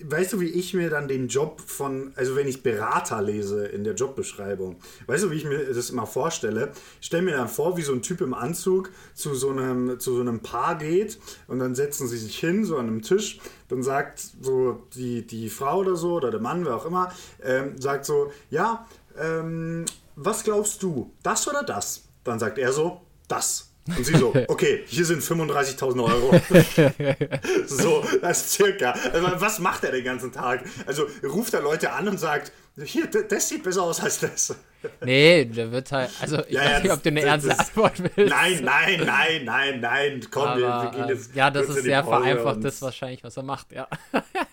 [0.00, 3.82] weißt du, wie ich mir dann den Job von, also wenn ich Berater lese in
[3.82, 4.76] der Jobbeschreibung,
[5.06, 6.72] weißt du, wie ich mir das immer vorstelle?
[7.00, 10.14] Ich stelle mir dann vor, wie so ein Typ im Anzug zu so einem, zu
[10.14, 13.82] so einem Paar geht und dann setzen sie sich hin, so an einem Tisch, dann
[13.82, 18.04] sagt so die, die Frau oder so, oder der Mann, wer auch immer, ähm, sagt
[18.04, 18.86] so, ja,
[19.18, 19.86] ähm,
[20.16, 22.04] was glaubst du, das oder das?
[22.24, 23.67] Dann sagt er so, das.
[23.96, 26.40] Und sie so, okay, hier sind 35.000 Euro.
[27.66, 28.92] so, das ist circa.
[29.12, 30.64] Also, was macht er den ganzen Tag?
[30.86, 32.52] Also ruft er Leute an und sagt,
[32.84, 34.54] Hier, das sieht besser aus als das.
[35.04, 36.08] Nee, der wird halt.
[36.20, 38.32] Also, ich Ja, weiß ja, nicht, ob du eine das- ernste das- Antwort willst.
[38.32, 40.20] Nein, nein, nein, nein, nein.
[40.30, 41.34] Komm, wir, wir Aber, gehen äh, jetzt.
[41.34, 43.88] ja, das ist sehr Pause vereinfacht, das wahrscheinlich, was er macht, ja.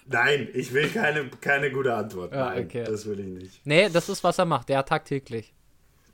[0.08, 2.32] Nein, ich will keine, keine gute Antwort.
[2.34, 2.84] Ja, Nein, okay.
[2.86, 3.62] das will ich nicht.
[3.66, 5.54] Nee, das ist, was er macht, ja, tagtäglich.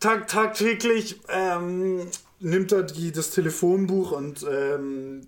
[0.02, 2.02] Tag, tagtäglich ähm,
[2.42, 5.22] nimmt er die, das Telefonbuch und ähm,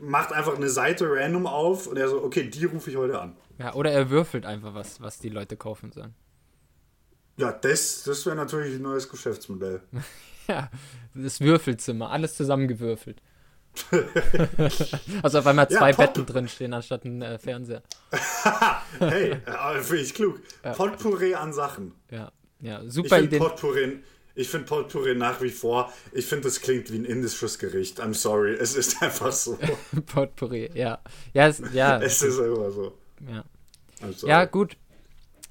[0.00, 3.36] macht einfach eine Seite random auf und er so, okay, die rufe ich heute an.
[3.58, 6.14] Ja, oder er würfelt einfach was, was die Leute kaufen sollen.
[7.36, 9.82] Ja, das, das wäre natürlich ein neues Geschäftsmodell.
[10.46, 10.70] Ja,
[11.14, 13.22] das Würfelzimmer, alles zusammengewürfelt.
[15.22, 17.82] also auf einmal Ja, zwei Pop- Betten drinstehen anstatt ein äh, Fernseher.
[18.98, 20.40] Hey, äh, finde ich klug.
[20.76, 21.94] Potpourri an Sachen.
[22.10, 22.30] Ja,
[22.60, 23.38] ja, super Idee.
[23.38, 24.00] Potpourri,
[24.34, 28.00] ich finde Potpourri nach wie vor, ich finde, das klingt wie ein indisches Gericht.
[28.00, 29.58] I'm sorry, es ist einfach so.
[30.06, 30.98] Potpourri, ja.
[31.32, 32.98] Ja, es, ja, es ist immer so.
[33.28, 33.44] ja.
[34.26, 34.76] Ja, gut.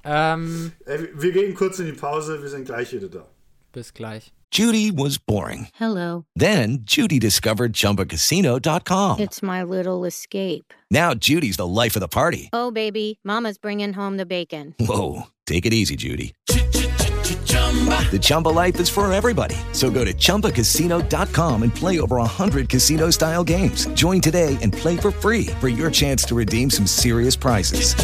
[0.04, 3.26] Ähm, Ey, wir gehen kurz in die Pause, wir sind gleich wieder da.
[3.72, 4.32] bis gleich.
[4.52, 5.66] Judy was boring.
[5.74, 6.26] Hello.
[6.36, 9.18] Then Judy discovered ChumbaCasino.com.
[9.18, 10.72] It's my little escape.
[10.92, 12.50] Now Judy's the life of the party.
[12.52, 14.74] Oh, baby, Mama's bringing home the bacon.
[14.78, 16.34] Whoa, take it easy, Judy.
[18.10, 19.56] The Chumba life is for everybody.
[19.72, 23.86] So go to ChumbaCasino.com and play over 100 casino style games.
[23.94, 27.96] Join today and play for free for your chance to redeem some serious prizes.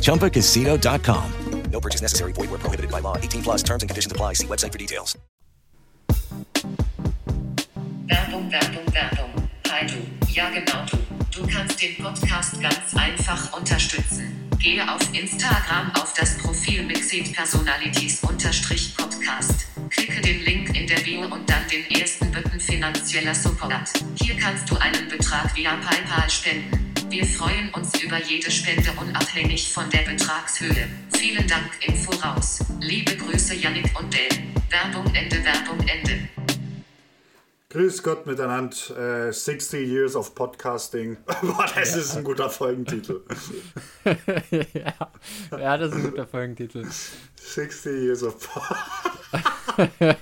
[0.00, 1.32] ChumbaCasino.com.
[1.70, 2.32] No purchase necessary.
[2.32, 3.16] Void where prohibited by law.
[3.16, 4.34] 18 plus terms and conditions apply.
[4.34, 5.16] See website for details.
[8.08, 9.48] Werbung, Werbung, Werbung.
[9.68, 10.02] Hi du,
[10.32, 10.98] ja genau du.
[11.30, 14.39] Du kannst den Podcast ganz einfach unterstützen.
[14.60, 19.68] Gehe auf Instagram auf das Profil Mixed Personalities unterstrich Podcast.
[19.88, 23.90] Klicke den Link in der Bio und dann den ersten Button finanzieller Support.
[24.16, 26.92] Hier kannst du einen Betrag via PayPal spenden.
[27.08, 30.88] Wir freuen uns über jede Spende unabhängig von der Betragshöhe.
[31.16, 32.58] Vielen Dank im Voraus.
[32.80, 34.52] Liebe Grüße Yannick und Dan.
[34.68, 36.28] Werbung Ende, Werbung Ende.
[37.70, 39.28] Grüß Gott miteinander.
[39.28, 41.16] Äh, 60 Years of Podcasting.
[41.42, 43.20] Boah, das ist ein guter Folgentitel.
[44.74, 44.92] ja.
[45.56, 46.84] ja, das ist ein guter Folgentitel.
[47.36, 50.18] 60 Years of Podcast.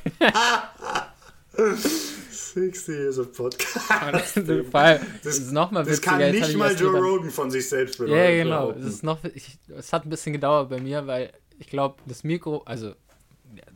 [2.30, 4.40] 60 Years of Podcast.
[4.70, 7.66] Vor allem, das ist noch mal das kann nicht ich mal Joe Rogan von sich
[7.66, 8.36] selbst Ja, behaupten.
[8.42, 8.70] genau.
[8.72, 12.24] Es ist noch, ich, es hat ein bisschen gedauert bei mir, weil ich glaube, das
[12.24, 12.92] Mikro, also,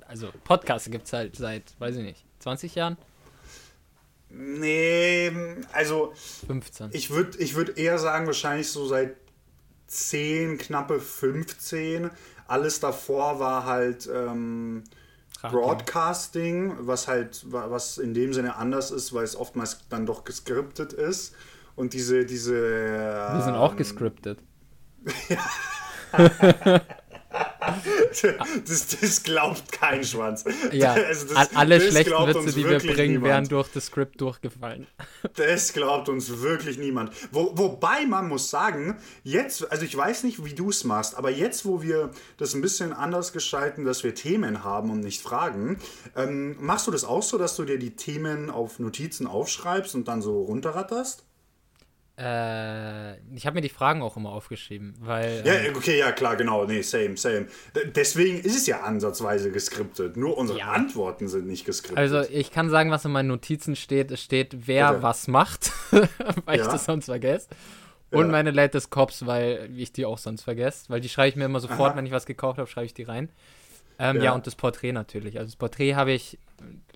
[0.06, 2.98] also Podcasts gibt es halt seit, weiß ich nicht, 20 Jahren?
[4.34, 5.30] Nee,
[5.72, 6.12] also
[6.46, 6.90] 15.
[6.92, 9.16] ich würde ich würd eher sagen, wahrscheinlich so seit
[9.88, 12.10] 10, knappe 15.
[12.46, 14.84] Alles davor war halt ähm.
[15.50, 20.22] Broadcasting, was halt, wa- was in dem Sinne anders ist, weil es oftmals dann doch
[20.22, 21.34] geskriptet ist.
[21.74, 22.54] Und diese, diese.
[22.54, 24.38] Wir sind auch gescriptet.
[28.66, 30.44] das, das glaubt kein Schwanz.
[30.72, 33.24] Ja, Also das- all- alle das schlechten Witze, die wir bringen, niemand.
[33.24, 34.86] wären durch das Skript durchgefallen.
[35.36, 37.12] Das glaubt uns wirklich niemand.
[37.30, 41.30] Wo, wobei man muss sagen, jetzt, also ich weiß nicht, wie du es machst, aber
[41.30, 45.78] jetzt, wo wir das ein bisschen anders gestalten, dass wir Themen haben und nicht Fragen,
[46.16, 50.08] ähm, machst du das auch so, dass du dir die Themen auf Notizen aufschreibst und
[50.08, 51.24] dann so runterratterst?
[52.22, 55.42] Äh, ich habe mir die Fragen auch immer aufgeschrieben, weil.
[55.44, 56.64] Ja, ähm, okay, ja, klar, genau.
[56.64, 57.46] Nee, same, same.
[57.96, 60.16] Deswegen ist es ja ansatzweise geskriptet.
[60.16, 61.98] Nur unsere Antworten sind nicht geskriptet.
[61.98, 64.10] Also ich kann sagen, was in meinen Notizen steht.
[64.12, 65.02] Es steht, wer Bitte.
[65.02, 65.72] was macht,
[66.44, 66.70] weil ich Ja.
[66.70, 67.48] das sonst vergesse.
[68.12, 68.30] Und Ja.
[68.32, 70.84] meine Latest Cops, weil ich die auch sonst vergesse.
[70.90, 71.96] Weil die schreibe ich mir immer sofort, Aha.
[71.96, 73.30] wenn ich was gekauft habe, schreibe ich die rein.
[73.98, 74.22] Ähm, ja.
[74.24, 74.32] Ja.
[74.32, 75.38] und das Porträt natürlich.
[75.38, 76.38] Also das Porträt habe ich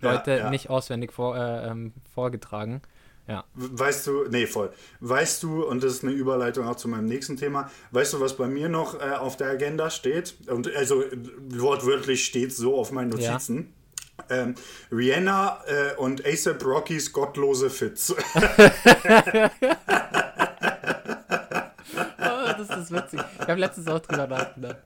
[0.01, 0.51] Leute Ja, ja.
[0.51, 2.81] nicht auswendig vor, äh, ähm, vorgetragen.
[3.29, 3.45] Ja.
[3.55, 4.71] Weißt du, nee, voll.
[5.01, 8.37] Weißt du, und das ist eine Überleitung auch zu meinem nächsten Thema, weißt du, was
[8.37, 10.35] bei mir noch äh, auf der Agenda steht?
[10.49, 11.03] Und also
[11.49, 13.33] wortwörtlich steht so auf meinen Ja.
[13.33, 13.73] Notizen.
[14.31, 14.55] Ähm,
[14.91, 18.15] Rihanna äh, und ASAP Rockys gottlose Fits.
[22.57, 23.21] Das ist witzig.
[23.41, 24.77] Ich habe letztens auch drüber nachgedacht.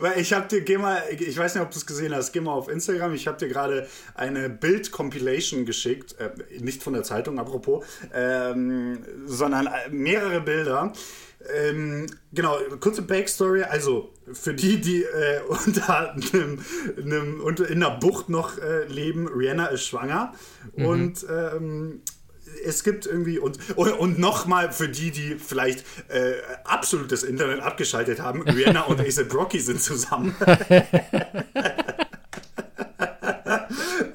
[0.00, 2.40] Weil ich habe dir, geh mal, ich weiß nicht, ob du es gesehen hast, geh
[2.40, 3.14] mal auf Instagram.
[3.14, 9.66] Ich habe dir gerade eine Bild-Compilation geschickt, äh, nicht von der Zeitung, apropos, ähm, sondern
[9.66, 10.92] äh, mehrere Bilder.
[11.54, 13.62] Ähm, genau, kurze Backstory.
[13.62, 16.58] Also, für die, die äh, unter einem,
[16.96, 20.34] einem, unter, in einer Bucht noch äh, leben, Rihanna ist schwanger.
[20.76, 20.86] Mhm.
[20.86, 22.02] Und ähm,
[22.64, 26.34] es gibt irgendwie und, und, und nochmal für die, die vielleicht äh,
[26.64, 30.34] absolut das Internet abgeschaltet haben, Rihanna und ASAP Rocky sind zusammen.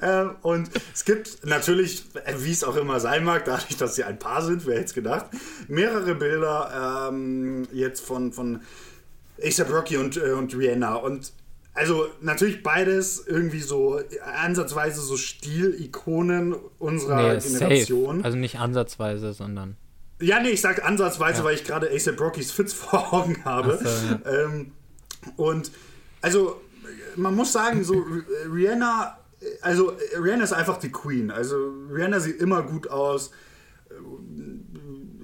[0.02, 2.04] ähm, und es gibt natürlich,
[2.38, 4.94] wie es auch immer sein mag, dadurch, dass sie ein Paar sind, wer hätte es
[4.94, 5.26] gedacht,
[5.68, 8.60] mehrere Bilder ähm, jetzt von, von
[9.42, 10.94] ASAP Rocky und, äh, und Rihanna.
[10.94, 11.32] Und
[11.76, 18.16] also natürlich beides irgendwie so ansatzweise so Stilikonen unserer Nee, Generation.
[18.16, 18.24] safe.
[18.24, 19.76] Also nicht ansatzweise, sondern.
[20.20, 21.44] Ja, nee, ich sag ansatzweise, Ja.
[21.44, 23.78] weil ich gerade ASAP Rockys Fits vor Augen habe.
[23.82, 24.72] So, ähm,
[25.36, 25.70] und
[26.22, 26.60] also,
[27.16, 28.04] man muss sagen, so
[28.50, 29.18] Rihanna,
[29.60, 31.30] also Rihanna ist einfach die Queen.
[31.30, 31.56] Also
[31.92, 33.30] Rihanna sieht immer gut aus.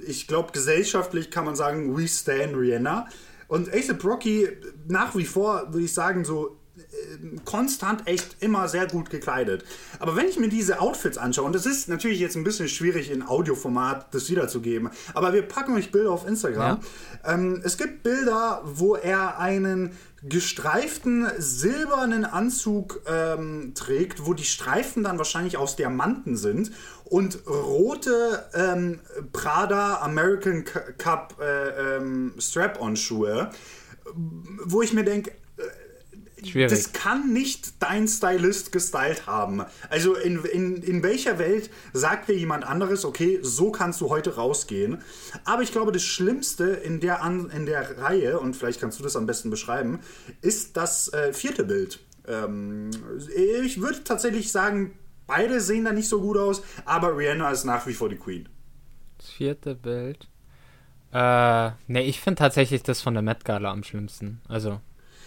[0.06, 3.08] Ich glaube, gesellschaftlich kann man sagen, we stand Rihanna.
[3.52, 4.48] Und ASAP Rocky
[4.88, 9.62] nach wie vor, würde ich sagen, so äh, konstant echt immer sehr gut gekleidet.
[9.98, 13.10] Aber wenn ich mir diese Outfits anschaue, und das ist natürlich jetzt ein bisschen schwierig
[13.10, 16.80] in Audioformat das wiederzugeben, aber wir packen euch Bilder auf Instagram.
[17.26, 19.90] Ähm, es gibt Bilder, wo er einen
[20.22, 26.70] gestreiften silbernen Anzug ähm, trägt, wo die Streifen dann wahrscheinlich aus Diamanten sind
[27.12, 29.00] und rote ähm,
[29.34, 33.50] Prada American Cu- Cup äh, ähm, Strap-on-Schuhe,
[34.64, 35.32] wo ich mir denke,
[36.42, 36.70] Schwierig.
[36.70, 39.62] das kann nicht dein Stylist gestylt haben.
[39.90, 44.36] Also in, in, in welcher Welt sagt dir jemand anderes, okay, so kannst du heute
[44.36, 45.02] rausgehen.
[45.44, 49.02] Aber ich glaube, das Schlimmste in der, An in der Reihe, und vielleicht kannst du
[49.02, 50.00] das am besten beschreiben,
[50.40, 52.00] ist das äh, vierte Bild.
[52.26, 52.90] Ähm,
[53.36, 54.94] ich würde tatsächlich sagen,
[55.32, 58.48] beide sehen da nicht so gut aus, aber Rihanna ist nach wie vor die Queen.
[59.18, 60.28] Das vierte Bild.
[61.12, 64.40] Äh, ne, ich finde tatsächlich das von der Met Gala am schlimmsten.
[64.48, 64.80] Also,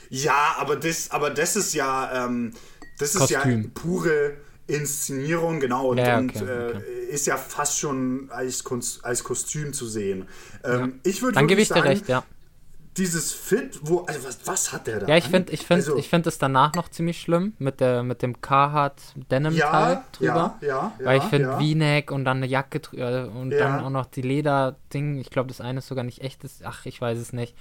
[0.10, 2.54] Ja, aber das, aber das ist ja, ähm,
[3.00, 3.72] das ist ja Kostüm.
[3.74, 4.38] pure
[4.68, 9.74] Inszenierung, genau, und, Ja, und okay, äh, ist ja fast schon als, Kunst, als Kostüm
[9.74, 10.28] zu sehen.
[10.64, 12.24] Ähm, Ich würde dann gebe ich dir recht, ja.
[12.98, 15.08] Dieses Fit, wo, also was, was hat der da?
[15.08, 18.04] Ja, ich finde ich find, Also- ich find es danach noch ziemlich schlimm mit, der,
[18.04, 20.58] mit dem Carhartt Denim Ja, Teil drüber.
[20.62, 21.58] ja, ja, weil ich ja, finde ja.
[21.60, 23.60] V-Neck und dann eine Jacke drüber und Ja.
[23.60, 25.18] dann auch noch die Leder-Ding.
[25.20, 26.62] Ich glaube, das eine ist sogar nicht echtes.
[26.64, 27.54] Ach, ich weiß es nicht.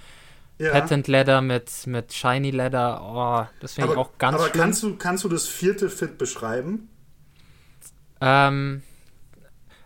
[0.57, 0.71] Ja.
[0.71, 3.01] Patent Leather mit, mit Shiny Leather.
[3.03, 4.61] Oh, das finde ich auch ganz aber schlimm.
[4.61, 6.87] kannst du, kannst du das vierte Fit beschreiben?
[8.21, 8.81] Ähm,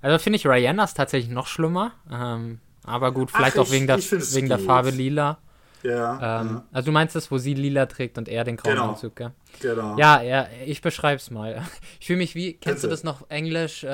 [0.01, 1.93] also finde ich Rihannas tatsächlich noch schlimmer.
[2.11, 2.59] Ähm,
[2.89, 4.59] aber gut, vielleicht Ach, auch wegen, ich- der, find, es wegen der.
[4.59, 5.37] Farbe lila.
[5.81, 6.63] Ja, Ähm, ja.
[6.73, 8.89] Also du meinst das, wo sie lila trägt und er den grauen Genau.
[8.89, 9.31] Anzug, gell?
[9.61, 9.97] Genau.
[9.97, 11.63] Ja, ja, ich beschreib's mal.
[12.01, 12.95] Ich fühle mich wie, kennst du Bitte.
[12.95, 13.87] das noch, Englisch, äh,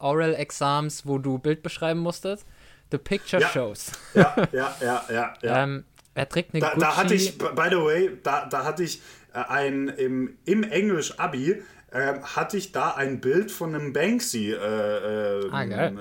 [0.00, 2.44] Oral Exams, wo du Bild beschreiben musstest?
[2.90, 3.48] The Picture Ja.
[3.50, 3.92] Shows.
[4.14, 5.34] Ja, ja, ja, ja.
[5.42, 5.62] ja.
[5.62, 5.84] Ähm,
[6.14, 6.80] er trägt eine Da, Gucci...
[6.80, 9.00] da hatte ich, by the way, da, da hatte ich
[9.32, 14.56] äh, ein im, im Englisch-Abi ähm, hatte ich da ein Bild von einem Banksy äh,
[14.56, 15.92] äh, Ah, äh,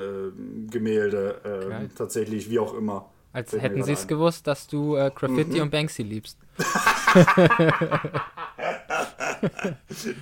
[0.69, 3.09] Gemälde äh, tatsächlich, wie auch immer.
[3.33, 5.61] als Fällt hätten sie es gewusst, dass du äh, Graffiti Mhm.
[5.63, 6.37] und Banksy liebst.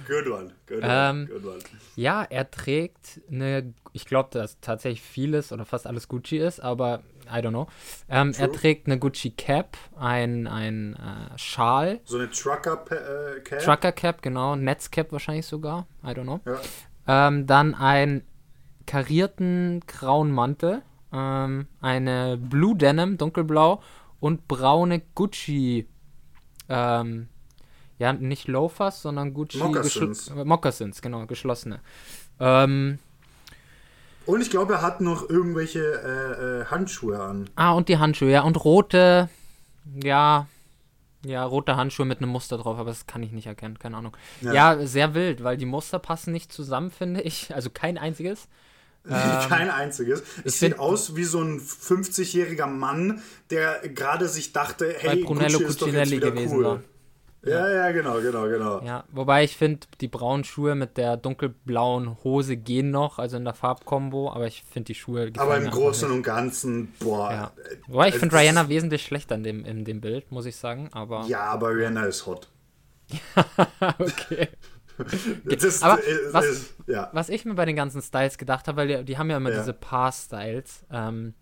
[0.08, 1.60] Good one, good one, Ähm, good one.
[1.96, 7.02] Ja, er trägt eine, ich glaube, dass tatsächlich vieles oder fast alles Gucci ist, aber
[7.28, 7.68] I don't know.
[8.10, 13.60] Ähm, er trägt eine Gucci Cap, ein, ein äh, Schal, So eine Trucker-Cap?
[13.64, 16.40] Trucker Cap, genau, Netzcap wahrscheinlich sogar, I don't know.
[16.46, 17.28] Ja.
[17.28, 18.24] Ähm, dann einen
[18.86, 23.82] karierten grauen Mantel, ähm, eine Blue Denim, dunkelblau
[24.20, 25.88] und braune Gucci,
[26.70, 27.28] ähm,
[27.98, 30.30] ja, nicht Loafers, sondern Gucci Moccasins.
[30.30, 31.80] äh, Moccasins, genau, geschlossene.
[32.40, 33.00] Ähm,
[34.26, 37.50] Und ich glaube, er hat noch irgendwelche äh, äh, Handschuhe an.
[37.56, 39.30] ah, und die Handschuhe, ja, und rote,
[40.04, 40.48] ja,
[41.26, 44.16] ja, rote Handschuhe mit einem Muster drauf, aber das kann ich nicht erkennen, keine Ahnung.
[44.42, 44.54] Ja.
[44.54, 48.48] Ja, sehr wild, weil die Muster passen nicht zusammen, finde ich, also kein einziges.
[49.08, 49.14] Ähm,
[49.50, 50.24] Kein einziges.
[50.44, 53.22] Es sieht aus wie so ein 50-jähriger Mann,
[53.52, 56.64] der gerade sich dachte, hey, Brunello Gucci ist doch jetzt wieder gewesen cool.
[56.64, 56.82] war.
[57.46, 58.82] Ja, ja, genau, genau, genau.
[58.82, 63.46] Ja, wobei ich finde, die braunen Schuhe mit der dunkelblauen Hose gehen noch, also in
[63.46, 65.32] der Farbkombo, aber ich finde die Schuhe.
[65.38, 66.18] Aber im Großen nicht.
[66.18, 67.32] und Ganzen, boah.
[67.32, 67.52] Ja.
[67.64, 70.90] äh, Wobei ich finde Rihanna wesentlich schlechter in dem, in dem Bild, muss ich sagen,
[70.92, 71.26] aber.
[71.28, 72.50] Ja, aber Rihanna ist hot.
[74.00, 74.50] okay.
[75.46, 77.10] Ist, aber ist, was, ist, ja.
[77.12, 79.52] was ich mir bei den ganzen Styles gedacht habe, weil die, die haben ja immer
[79.52, 79.60] Ja.
[79.60, 80.86] diese Paar-Styles.
[80.90, 81.34] Ähm,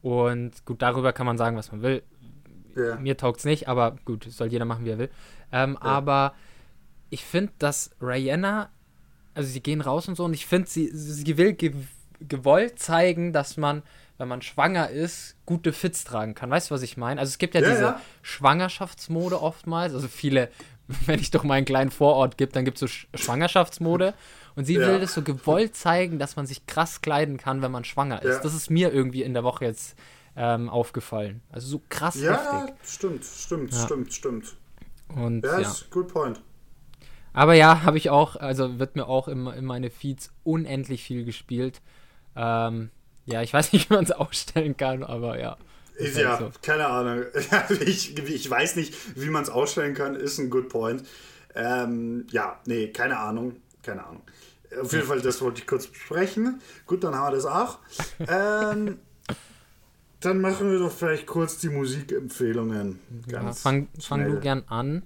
[0.00, 2.02] und gut, darüber kann man sagen, was man will.
[2.76, 2.96] Ja.
[2.96, 5.10] Mir taugt's nicht, aber gut, soll jeder machen, wie er will.
[5.52, 6.34] Ähm, Aber
[7.10, 8.68] ich finde, dass Rihanna,
[9.34, 11.74] also sie gehen raus und so, und ich finde, sie, sie will ge
[12.28, 13.82] gewollt zeigen, dass man,
[14.18, 16.50] wenn man schwanger ist, gute Fits tragen kann.
[16.50, 17.18] Weißt du, was ich meine?
[17.18, 18.00] Also es gibt ja, Ja, diese ja.
[18.22, 19.94] Schwangerschaftsmode oftmals.
[19.94, 20.50] Also viele,
[21.06, 24.14] wenn ich doch mal einen kleinen Vorort gibt, dann gibt es so Sch Schwangerschaftsmode.
[24.56, 24.86] Und sie Ja.
[24.88, 28.36] will das so gewollt zeigen, dass man sich krass kleiden kann, wenn man schwanger ist.
[28.36, 28.42] Ja.
[28.42, 29.96] Das ist mir irgendwie in der Woche jetzt
[30.36, 31.42] ähm, aufgefallen.
[31.50, 32.74] Also so krass Ja, heftig.
[32.84, 33.84] stimmt, stimmt, Ja.
[33.84, 34.56] stimmt, stimmt.
[35.08, 35.74] Und Ja, ja.
[35.90, 36.40] good point.
[37.32, 41.24] Aber ja, habe ich auch, also wird mir auch in, in meine Feeds unendlich viel
[41.24, 41.80] gespielt.
[42.36, 42.90] Ähm,
[43.26, 45.56] ja, ich weiß nicht, wie man es ausstellen kann, aber ja.
[45.96, 46.50] Ist halt ja, so.
[46.62, 47.24] keine Ahnung.
[47.80, 51.04] ich, ich weiß nicht, wie man es ausstellen kann, ist ein good point.
[51.54, 53.56] Ähm, ja, nee, keine Ahnung.
[53.82, 54.22] Keine Ahnung.
[54.80, 56.60] Auf jeden Fall, das wollte ich kurz besprechen.
[56.86, 57.78] Gut, dann haben wir das auch.
[58.28, 58.98] ähm,
[60.20, 62.98] dann machen wir doch vielleicht kurz die Musikempfehlungen.
[63.26, 65.02] Ja, fang, fang du gern an,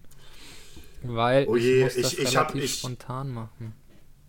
[1.02, 3.74] weil Oh je, ich muss das ich- ich hab- relativ ich- spontan machen.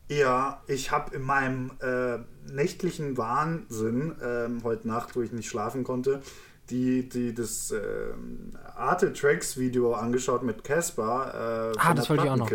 [0.08, 2.20] Ja, ich habe in meinem äh,
[2.54, 6.22] nächtlichen Wahnsinn ähm, heute Nacht, wo ich nicht schlafen konnte,
[6.70, 12.30] die, die das ähm, Arte Tracks Video angeschaut mit Casper äh, Ah, das wollte ich
[12.30, 12.50] auch noch.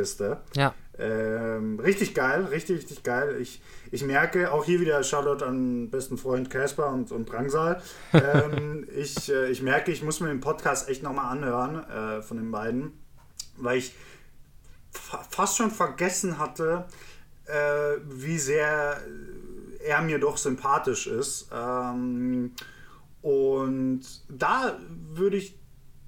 [0.54, 0.74] Ja.
[1.00, 3.38] Ähm, richtig geil, richtig, richtig geil.
[3.40, 7.80] Ich, ich merke auch hier wieder Shoutout an besten Freund Casper und, und Drangsal.
[8.12, 12.36] ähm, ich, äh, ich merke, ich muss mir den Podcast echt nochmal anhören äh, von
[12.36, 12.92] den beiden,
[13.56, 13.94] weil ich
[14.90, 16.84] fa fast schon vergessen hatte,
[17.46, 19.00] äh, wie sehr
[19.82, 21.48] er mir doch sympathisch ist.
[21.50, 22.52] Ähm,
[23.22, 24.78] und da
[25.14, 25.59] würde ich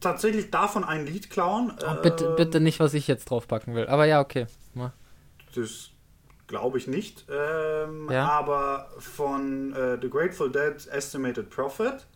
[0.03, 1.73] tatsächlich davon ein Lied klauen.
[1.87, 3.87] Oh, bitte, Ähm, bitte nicht, was ich jetzt draufpacken will.
[3.87, 4.47] Aber ja, okay.
[4.75, 4.93] Mach.
[5.55, 5.91] Das
[6.47, 7.25] glaube ich nicht.
[7.31, 8.29] Ähm, Ja.
[8.29, 12.07] Aber von äh, The Grateful Dead Estimated Profit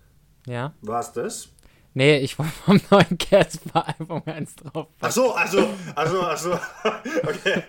[0.46, 0.72] Ja.
[0.82, 1.48] war es das.
[1.94, 4.94] Nee, ich wollte vom neuen Casper-Album eins draufpacken.
[5.00, 6.52] Ach so, also, also, also,
[7.22, 7.62] okay.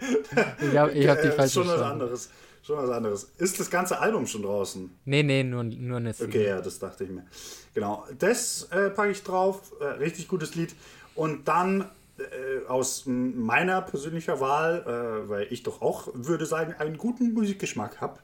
[0.69, 2.29] Ich hab- ich hab die Äh, falsch Schon was anderes.
[2.61, 3.23] Schon was anderes.
[3.37, 4.93] Ist das ganze Album schon draußen?
[5.05, 6.29] Nee, nee, nur, nur eine Single.
[6.41, 7.25] Okay, ja, das dachte ich mir.
[7.77, 9.71] Genau, das äh, packe ich drauf.
[9.79, 10.75] Äh, richtig gutes Lied.
[11.13, 11.81] Und dann
[12.17, 18.01] äh, aus meiner persönlicher Wahl, äh, weil ich doch auch, würde sagen, einen guten Musikgeschmack
[18.01, 18.17] habe,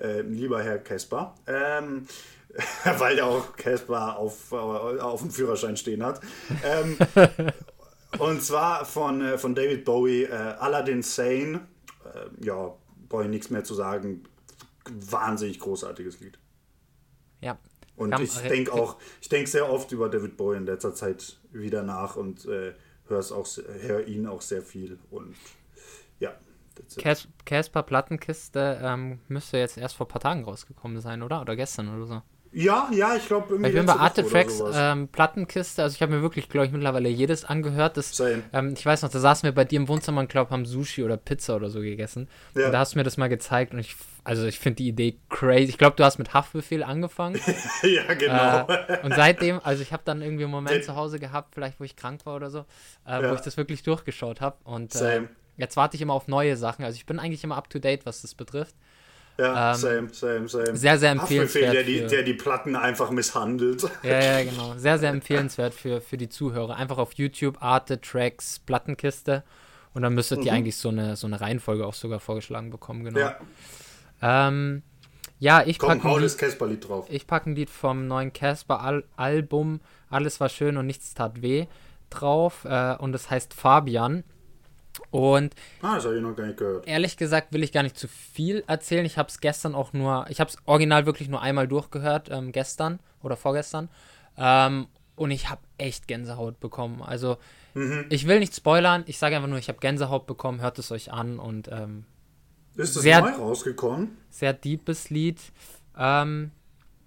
[0.00, 2.06] äh, lieber Herr Casper, ähm,
[2.98, 6.20] weil ja auch Casper auf, auf dem Führerschein stehen hat.
[6.62, 6.96] Ähm,
[8.20, 11.66] und zwar von, äh, von David Bowie, äh, Aladdin Sane.
[12.04, 12.72] Äh, ja,
[13.08, 14.22] brauche ich nichts mehr zu sagen.
[14.88, 16.38] Wahnsinnig großartiges Lied.
[17.40, 17.58] Ja.
[18.00, 21.38] Und Kam- ich denke auch, ich denke sehr oft über David Bowie in letzter Zeit
[21.52, 22.72] wieder nach und äh,
[23.30, 23.46] auch,
[23.82, 24.98] hör ihn auch sehr viel.
[25.10, 25.36] Und
[26.18, 26.32] ja,
[27.44, 31.42] Casper Plattenkiste ähm, müsste jetzt erst vor ein paar Tagen rausgekommen sein, oder?
[31.42, 32.22] Oder gestern oder so.
[32.52, 33.70] Ja, ja, ich glaube irgendwie.
[33.70, 33.92] Ich bin bei
[34.58, 34.76] sowas.
[34.78, 37.96] ähm, Plattenkiste, also ich habe mir wirklich, glaube ich, mittlerweile jedes angehört.
[37.96, 38.18] Das,
[38.52, 41.04] ähm, ich weiß noch, da saßen wir bei dir im Wohnzimmer und glaube, haben Sushi
[41.04, 42.28] oder Pizza oder so gegessen.
[42.56, 42.66] Ja.
[42.66, 43.94] Und da hast du mir das mal gezeigt und ich,
[44.24, 45.66] also ich finde die Idee crazy.
[45.70, 47.40] Ich glaube, du hast mit Haftbefehl angefangen.
[47.82, 48.66] ja, genau.
[48.68, 51.84] Äh, und seitdem, also ich habe dann irgendwie einen Moment zu Hause gehabt, vielleicht wo
[51.84, 52.60] ich krank war oder so,
[53.06, 53.30] äh, Ja.
[53.30, 54.56] wo ich das wirklich durchgeschaut habe.
[54.64, 55.22] Und äh,
[55.56, 56.84] jetzt warte ich immer auf neue Sachen.
[56.84, 58.74] Also ich bin eigentlich immer up to date, was das betrifft.
[59.40, 60.76] Ja, ähm, same, same, same.
[60.76, 63.82] sehr, sehr empfehlenswert Der die, für- der die Platten einfach misshandelt.
[64.02, 64.74] Ja, ja, genau.
[64.76, 66.76] Sehr, sehr empfehlenswert für, für die Zuhörer.
[66.76, 69.42] Einfach auf YouTube, Arte, Tracks, Plattenkiste.
[69.94, 70.58] Und dann müsstet ihr Mhm.
[70.58, 73.18] eigentlich so eine, so eine Reihenfolge auch sogar vorgeschlagen bekommen, genau.
[73.18, 73.36] Ja,
[74.22, 74.82] Ähm,
[75.38, 77.06] ja, ich packe ein, das Lied- Casper-Lied drauf.
[77.08, 79.80] ich pack ein Lied vom neuen Casper-Album
[80.10, 81.66] Alles war schön und nichts tat weh
[82.10, 82.64] drauf.
[82.64, 84.24] Äh, und es heißt Fabian.
[85.10, 86.86] Und Ah, das habe ich noch gar nicht gehört.
[86.86, 89.04] ehrlich gesagt will ich gar nicht zu viel erzählen.
[89.04, 92.52] Ich habe es gestern auch nur, ich habe es original wirklich nur einmal durchgehört, ähm,
[92.52, 93.88] gestern oder vorgestern.
[94.36, 94.86] Ähm,
[95.16, 97.02] und ich habe echt Gänsehaut bekommen.
[97.02, 97.36] Also
[97.74, 98.06] Mhm.
[98.08, 101.12] ich will nicht spoilern, ich sage einfach nur, ich habe Gänsehaut bekommen, hört es euch
[101.12, 102.04] an und ähm,
[102.76, 104.16] Ist das sehr- neu rausgekommen?
[104.30, 105.40] sehr deepes Lied.
[105.98, 106.52] Ähm,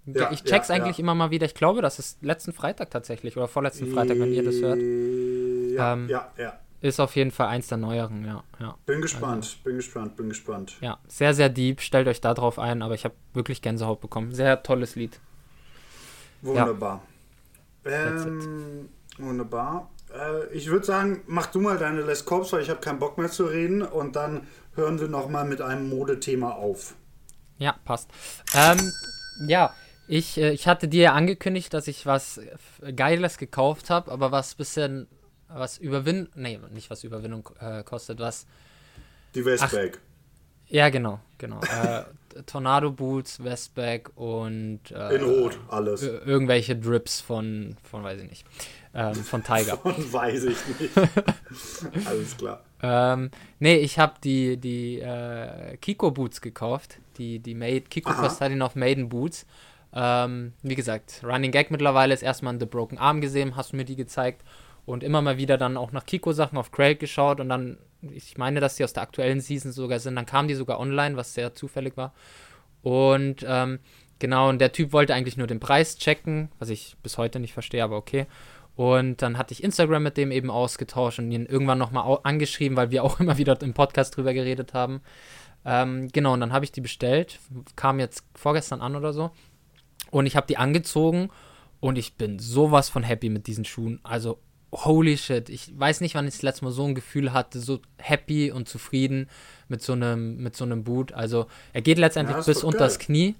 [0.06, 1.02] Ja, ich check's ja, eigentlich ja.
[1.04, 1.46] immer mal wieder.
[1.46, 4.78] Ich glaube, das ist letzten Freitag tatsächlich oder vorletzten Freitag, wenn ihr das hört.
[5.78, 6.60] Ja, Ähm, ja, ja.
[6.84, 8.44] Ist auf jeden Fall eins der neueren, ja.
[8.60, 8.76] ja.
[8.86, 10.76] Bin gespannt, bin gespannt, bin gespannt.
[10.82, 11.80] Ja, sehr, sehr deep.
[11.80, 14.34] Stellt euch da drauf ein, aber ich habe wirklich Gänsehaut bekommen.
[14.34, 15.18] Sehr tolles Lied.
[16.42, 17.02] Wunderbar.
[17.86, 19.92] Ähm, wunderbar.
[20.14, 23.18] Äh, ich würde sagen, mach du mal deine Les Corps, weil ich habe keinen Bock
[23.18, 26.96] mehr zu reden und dann hören wir nochmal mit einem Modethema auf.
[27.60, 28.10] Ja, passt.
[28.54, 28.92] Ähm,
[29.48, 29.74] ja,
[30.10, 32.42] ich, äh, ich hatte dir ja angekündigt, dass ich was
[32.94, 35.08] Geiles gekauft habe, aber was bisschen,
[35.56, 38.46] was Überwindung, nee, nicht was Überwindung äh, kostet, was,
[39.36, 40.00] Die Westbag.
[40.68, 41.60] ja, genau, genau.
[41.62, 42.04] äh,
[42.48, 46.02] Tornado Boots, Westback und äh, In Rot, alles.
[46.04, 48.46] ir- irgendwelche Drips von, von, weiß ich nicht,
[48.96, 49.84] ähm, von Tiger.
[49.86, 50.92] Und weiß ich nicht.
[52.06, 52.64] Alles klar.
[52.82, 56.98] Ähm, nee, ich habe die, die äh, Kiko Boots gekauft.
[57.18, 58.22] Die, die Made, Kiko Aha.
[58.22, 59.46] Kostadinov Maiden Boots.
[59.94, 63.78] Ähm, wie gesagt, Running Gag mittlerweile ist erstmal in The Broken Arm gesehen, hast du
[63.78, 64.44] mir die gezeigt.
[64.86, 68.60] Und immer mal wieder dann auch nach Kiko-Sachen auf Craig geschaut und dann, ich meine,
[68.60, 70.16] dass die aus der aktuellen Season sogar sind.
[70.16, 72.14] Dann kamen die sogar online, was sehr zufällig war.
[72.82, 73.80] Und ähm,
[74.20, 77.54] genau, und der Typ wollte eigentlich nur den Preis checken, was ich bis heute nicht
[77.54, 78.28] verstehe, aber okay.
[78.76, 82.92] Und dann hatte ich Instagram mit dem eben ausgetauscht und ihn irgendwann nochmal angeschrieben, weil
[82.92, 85.02] wir auch immer wieder im Podcast drüber geredet haben.
[85.66, 87.40] Ähm, genau, und dann habe ich die bestellt,
[87.78, 89.32] kam jetzt vorgestern an oder so.
[90.12, 91.30] Und ich habe die angezogen
[91.80, 94.00] Und ich bin sowas von happy mit diesen Schuhen.
[94.04, 94.40] Also,
[94.74, 95.50] holy shit.
[95.50, 98.68] Ich weiß nicht, wann ich das letzte Mal so ein Gefühl hatte, so happy und
[98.68, 99.30] zufrieden
[99.68, 101.14] mit so einem, mit so einem Boot.
[101.14, 103.00] Also, er geht letztendlich Ja, bis unters.
[103.00, 103.36] Knie.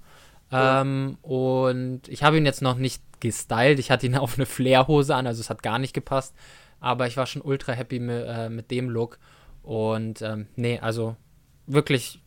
[0.52, 3.80] Ähm, und ich habe ihn jetzt noch nicht gestylt.
[3.80, 6.36] Ich hatte ihn auf eine Flairhose an, also es hat gar nicht gepasst.
[6.80, 9.18] Aber ich war schon ultra happy mit, äh, mit dem Look.
[9.64, 11.16] Und ähm, nee, also
[11.66, 12.22] wirklich,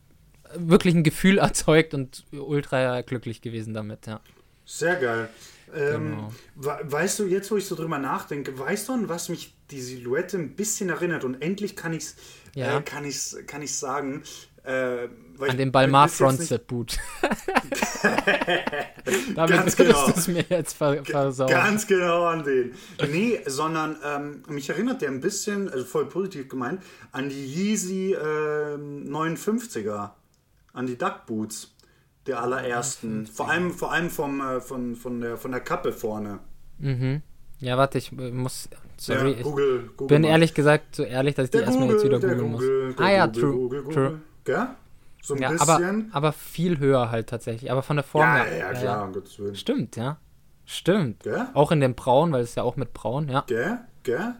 [0.55, 4.21] wirklich ein Gefühl erzeugt und ultra glücklich gewesen damit, ja.
[4.65, 5.29] Sehr geil.
[5.75, 6.33] Ähm, Genau.
[6.55, 9.81] we- Weißt du, jetzt wo ich so drüber nachdenke, weißt du, an was mich die
[9.81, 11.25] Silhouette ein bisschen erinnert?
[11.25, 12.17] Und endlich kann ich es
[12.55, 12.79] Ja.
[12.79, 14.23] äh, kann ich's, kann ich's sagen.
[14.65, 15.09] Äh,
[15.49, 16.99] An den Balmar jetzt nicht- Frontset Boot.
[19.35, 20.09] Damit Ganz genau.
[20.09, 21.49] es mir jetzt ver versauen.
[21.51, 22.73] Ganz genau an den.
[23.11, 28.15] Nee, sondern ähm, mich erinnert der ein bisschen, also voll positiv gemeint, an die Yeezy
[28.15, 30.11] ähm, 59er,
[30.73, 31.73] an die Duck Boots
[32.27, 33.27] der allerersten.
[33.27, 36.41] Vor allem, vor allem vom, äh, von, von, der, von der Kappe vorne.
[36.79, 37.23] Mhm.
[37.59, 38.69] Ja, warte, ich äh, muss.
[38.99, 40.29] Sorry, Ja, Google- ich Google bin mal.
[40.29, 42.65] ehrlich gesagt so ehrlich, dass ich die erstmal jetzt wieder googeln muss.
[42.99, 43.53] Ah ja, Google, true.
[43.53, 44.21] Google, true.
[44.45, 44.67] Gell?
[45.23, 45.69] So ein Ja, bisschen.
[46.13, 47.71] aber, aber viel höher halt tatsächlich.
[47.71, 48.59] Aber von der Form Ja, her.
[48.59, 49.55] ja, klar, um Gottes Willen.
[49.57, 50.19] Stimmt, ja.
[50.65, 51.23] Stimmt.
[51.25, 51.47] Gell?
[51.55, 53.43] Auch in dem Braun, weil es ja auch mit Braun, ja.
[53.47, 53.79] Gell?
[54.03, 54.35] Gell?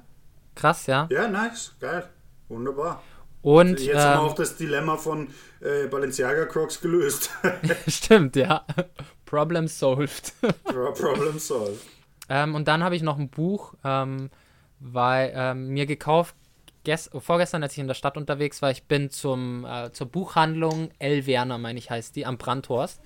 [0.55, 1.07] Krass, ja.
[1.11, 1.75] Ja, nice.
[1.81, 2.09] Geil.
[2.49, 3.03] Wunderbar.
[3.43, 5.29] Und Jetzt haben wir ähm, auch das Dilemma von
[5.61, 7.31] äh, Balenciaga Crocs gelöst.
[7.89, 8.65] stimmt, ja.
[9.25, 10.33] Problem solved.
[10.65, 11.81] Pro- Problem solved.
[12.29, 14.31] ähm, und dann habe ich noch ein Buch, ähm,
[14.81, 16.35] weil ähm, mir gekauft,
[16.85, 20.91] gest vorgestern, als ich in der Stadt unterwegs war, ich bin zum, äh, zur Buchhandlung
[20.99, 21.27] L.
[21.27, 23.01] Werner, meine ich, heißt die, am Brandhorst.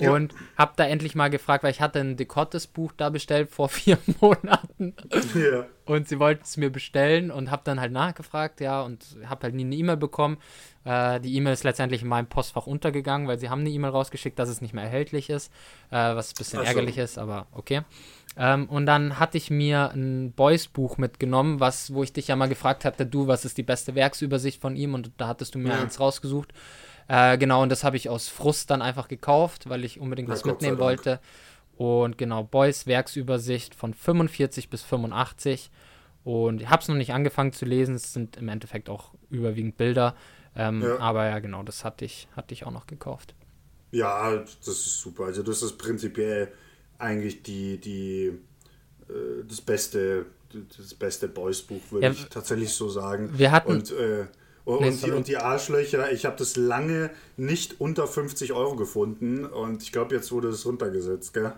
[0.00, 0.12] Ja.
[0.12, 3.68] Und habe da endlich mal gefragt, weil ich hatte ein Decottes Buch da bestellt vor
[3.70, 4.94] vier Monaten.
[5.34, 5.66] Ja.
[5.86, 9.54] Und sie wollten es mir bestellen und habe dann halt nachgefragt, ja, und habe halt
[9.54, 10.36] nie eine E-Mail bekommen.
[10.84, 14.38] Äh, die E-Mail ist letztendlich in meinem Postfach untergegangen, weil sie haben eine E-Mail rausgeschickt,
[14.38, 15.50] dass es nicht mehr erhältlich ist,
[15.90, 16.64] äh, was ein bisschen so.
[16.66, 17.82] ärgerlich ist, aber okay.
[18.36, 22.48] Ähm, und dann hatte ich mir ein Boys-Buch mitgenommen, was, wo ich dich ja mal
[22.48, 24.92] gefragt hatte, du, was ist die beste Werksübersicht von ihm?
[24.92, 25.80] Und da hattest du mir Ja.
[25.80, 26.52] eins rausgesucht.
[27.08, 30.42] Äh, genau, und das habe ich aus Frust dann einfach gekauft, weil ich unbedingt was
[30.42, 31.20] Gott mitnehmen wollte.
[31.76, 35.70] Und genau, Boys Werksübersicht von 45 bis 85.
[36.24, 37.94] Und ich habe es noch nicht angefangen zu lesen.
[37.94, 40.16] Es sind im Endeffekt auch überwiegend Bilder.
[40.56, 40.98] Ähm, Ja.
[40.98, 43.34] Aber ja, genau, das hatte ich, hatte ich auch noch gekauft.
[43.92, 45.24] Ja, das ist super.
[45.26, 46.52] Also das ist prinzipiell
[46.98, 48.32] eigentlich die, die
[49.08, 50.26] äh, das beste,
[50.76, 53.30] das beste Boys-Buch, würde Ja, ich tatsächlich so sagen.
[53.38, 54.26] wir hatten- und, äh,
[54.66, 59.46] und, Nee, die, und die Arschlöcher, ich habe das lange nicht unter 50 Euro gefunden
[59.46, 61.54] und ich glaube, jetzt wurde es runtergesetzt, gell?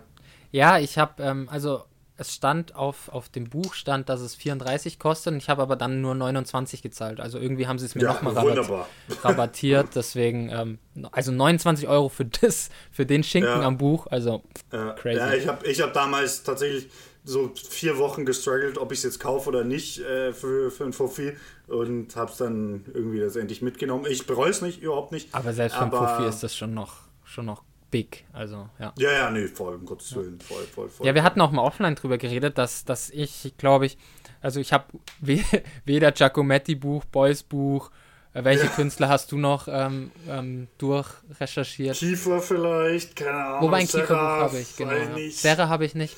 [0.51, 1.83] Ja, ich habe, ähm, also
[2.17, 5.31] es stand auf, auf dem Buch, stand, dass es 34 kostet.
[5.33, 7.21] Und ich habe aber dann nur 29 gezahlt.
[7.21, 8.87] Also irgendwie haben sie es mir Ja, nochmal rabatt,
[9.23, 9.95] rabattiert.
[9.95, 10.79] Deswegen, ähm,
[11.13, 13.67] also 29 Euro für das, für den Schinken Ja.
[13.67, 14.07] am Buch.
[14.07, 14.43] Also
[14.73, 15.17] Ja, crazy.
[15.17, 16.89] ja ich habe ich hab damals tatsächlich
[17.29, 20.93] so vier Wochen gestruggelt, ob ich es jetzt kaufe oder nicht äh, für, für ein
[20.93, 21.33] Fuffi
[21.67, 24.05] und habe es dann irgendwie letztendlich mitgenommen.
[24.09, 25.33] Ich bereue es nicht, überhaupt nicht.
[25.33, 28.25] aber selbst für ein Profi ist das schon noch, schon noch big.
[28.33, 28.93] Also, ja.
[28.97, 31.05] Ja, ja, nee, voll, um Gottes Willen, voll, voll, voll.
[31.05, 33.97] Ja, wir hatten auch mal offline drüber geredet, dass, dass ich, glaube ich,
[34.41, 34.85] also ich habe
[35.21, 35.43] we
[35.85, 37.91] weder Giacometti-Buch, Boys-Buch,
[38.33, 38.71] äh, welche Ja.
[38.71, 41.97] Künstler hast du noch ähm, ähm, durchrecherchiert?
[41.97, 43.61] Kiefer vielleicht, keine Ahnung.
[43.67, 44.91] Wobei ein Kieferbuch habe ich, genau.
[44.91, 45.31] Ja.
[45.31, 46.15] Serra habe ich nicht.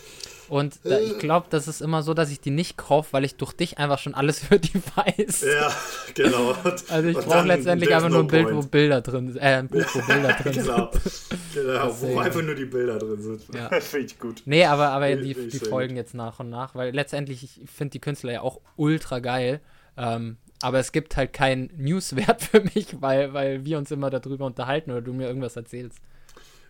[0.52, 3.36] Und da, ich glaube, das ist immer so, dass ich die nicht kaufe, weil ich
[3.36, 5.44] durch dich einfach schon alles über die weiß.
[5.44, 5.72] Ja,
[6.14, 6.54] genau.
[6.90, 8.72] Also ich brauche letztendlich einfach no nur ein Bild, wo point.
[8.72, 9.38] Bilder drin sind.
[9.42, 11.54] Äh, ein Buch, wo Bilder drin genau, sind.
[11.54, 12.20] genau wo Deswegen.
[12.20, 13.44] einfach nur die Bilder drin sind.
[13.56, 13.70] Ja.
[13.80, 14.42] Finde ich gut.
[14.44, 16.04] Nee, aber, aber die, ich die sehr folgen gut.
[16.04, 19.62] jetzt nach und nach, weil letztendlich, ich finde die Künstler ja auch ultra geil.
[19.96, 24.48] Ähm, aber es gibt halt keinen Newswert für mich, weil, weil wir uns immer darüber
[24.48, 26.00] unterhalten oder du mir irgendwas erzählst.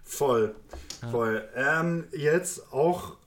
[0.04, 0.54] Voll,
[1.10, 1.50] voll.
[1.56, 3.18] Ähm, jetzt auch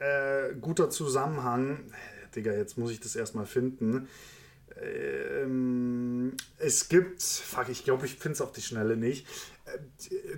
[0.00, 1.90] äh, guter Zusammenhang.
[2.34, 4.08] Digga, jetzt muss ich das erstmal finden.
[4.78, 9.26] Ähm, es gibt, fuck, ich glaube, ich finde es auf die Schnelle nicht.
[9.64, 9.78] Äh,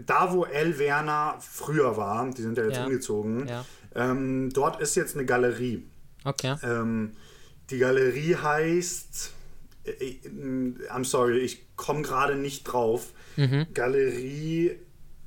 [0.07, 2.85] Da, wo El Werner früher war, die sind ja jetzt Ja.
[2.87, 3.65] umgezogen, Ja.
[3.95, 5.87] ähm, dort ist jetzt eine Galerie.
[6.25, 6.57] Okay.
[6.63, 7.13] Ähm,
[7.71, 9.33] die Galerie heißt,
[9.85, 10.19] äh, äh,
[10.91, 13.13] I'm sorry, ich komme gerade nicht drauf.
[13.37, 13.67] Mhm.
[13.75, 14.79] Galerie,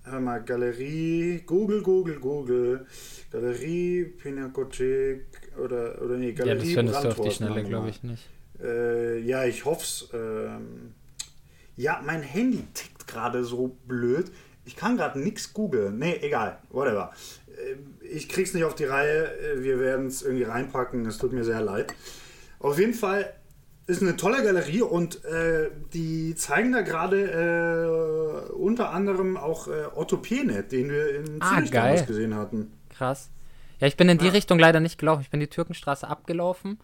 [0.04, 2.86] hör mal, Galerie, Google, Google, Google,
[3.32, 5.26] Galerie, Pinakothek
[5.58, 8.28] oder, oder nee, Ja, Galerie das findest du auf die Schnelle, glaube ich, nicht.
[8.62, 10.10] Äh, ja, ich hoff's.
[10.14, 10.94] Ähm,
[11.76, 14.32] ja, mein Handy tickt gerade so blöd.
[14.66, 15.98] Ich kann gerade nichts googeln.
[15.98, 16.60] Nee, egal.
[16.70, 17.12] Whatever.
[17.48, 17.76] Äh,
[18.08, 19.28] Ich krieg's nicht auf die Reihe.
[19.40, 21.06] Äh, Wir werden es irgendwie reinpacken.
[21.06, 21.94] Es tut mir sehr leid.
[22.60, 23.34] Auf jeden Fall
[23.88, 29.86] ist eine tolle Galerie und äh, die zeigen da gerade äh, unter anderem auch äh,
[29.96, 32.72] Otto Penet, den wir in Ah, Zürich damals gesehen hatten.
[32.90, 33.30] Krass.
[33.80, 35.22] Ja, ich bin in die Richtung leider nicht gelaufen.
[35.22, 36.80] Ich bin die Türkenstraße abgelaufen,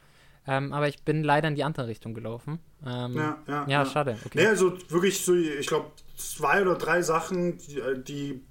[0.48, 2.60] ähm, aber ich bin leider in die andere Richtung gelaufen.
[2.86, 4.18] Ähm, Ja, ja, ja, schade.
[4.26, 4.39] Okay.
[4.41, 8.41] Nee, also wirklich so, ich glaube, zwei oder drei Sachen, die, äh, die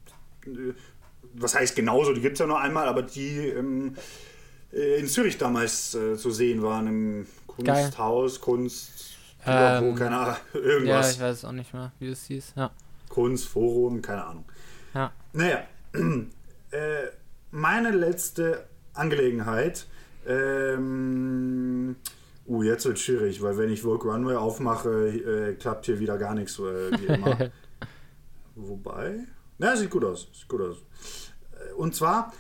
[0.47, 0.75] äh,
[1.35, 3.97] was heißt genauso, die gibt es ja nur einmal, aber die ähm,
[4.73, 7.27] äh, in Zürich damals äh, zu sehen waren, im
[7.57, 11.13] Kunsthaus, Kunst, Ähm, keine Ahnung, Ja, irgendwas.
[11.15, 12.55] ich weiß auch nicht mehr, wie es hieß.
[12.57, 12.71] Ja.
[13.09, 14.45] Kunstforum, keine Ahnung.
[14.95, 15.13] Ja.
[15.33, 17.07] Naja, äh,
[17.53, 19.87] meine letzte Angelegenheit.
[20.27, 21.95] Ähm,
[22.49, 26.35] uh, jetzt wird schwierig, weil wenn ich Vogue Runway aufmache, äh, klappt hier wieder gar
[26.35, 27.51] nichts, äh, wie immer.
[28.57, 29.21] Wobei,
[29.59, 30.79] na, sieht gut aus, sieht gut aus.
[31.53, 32.33] Äh, Und zwar,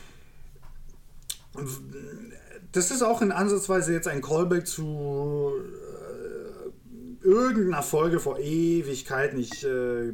[2.76, 5.52] das ist auch in Ansatzweise jetzt ein Callback zu
[7.24, 9.38] äh, irgendeiner Folge vor Ewigkeiten.
[9.38, 10.12] Ich, äh,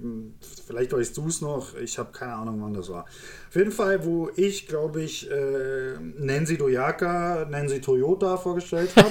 [0.67, 3.05] vielleicht weißt du es noch, ich habe keine Ahnung, wann das war.
[3.49, 9.11] Auf jeden Fall, wo ich, glaube ich, äh, Nancy Doyaka, Nancy Toyota vorgestellt habe.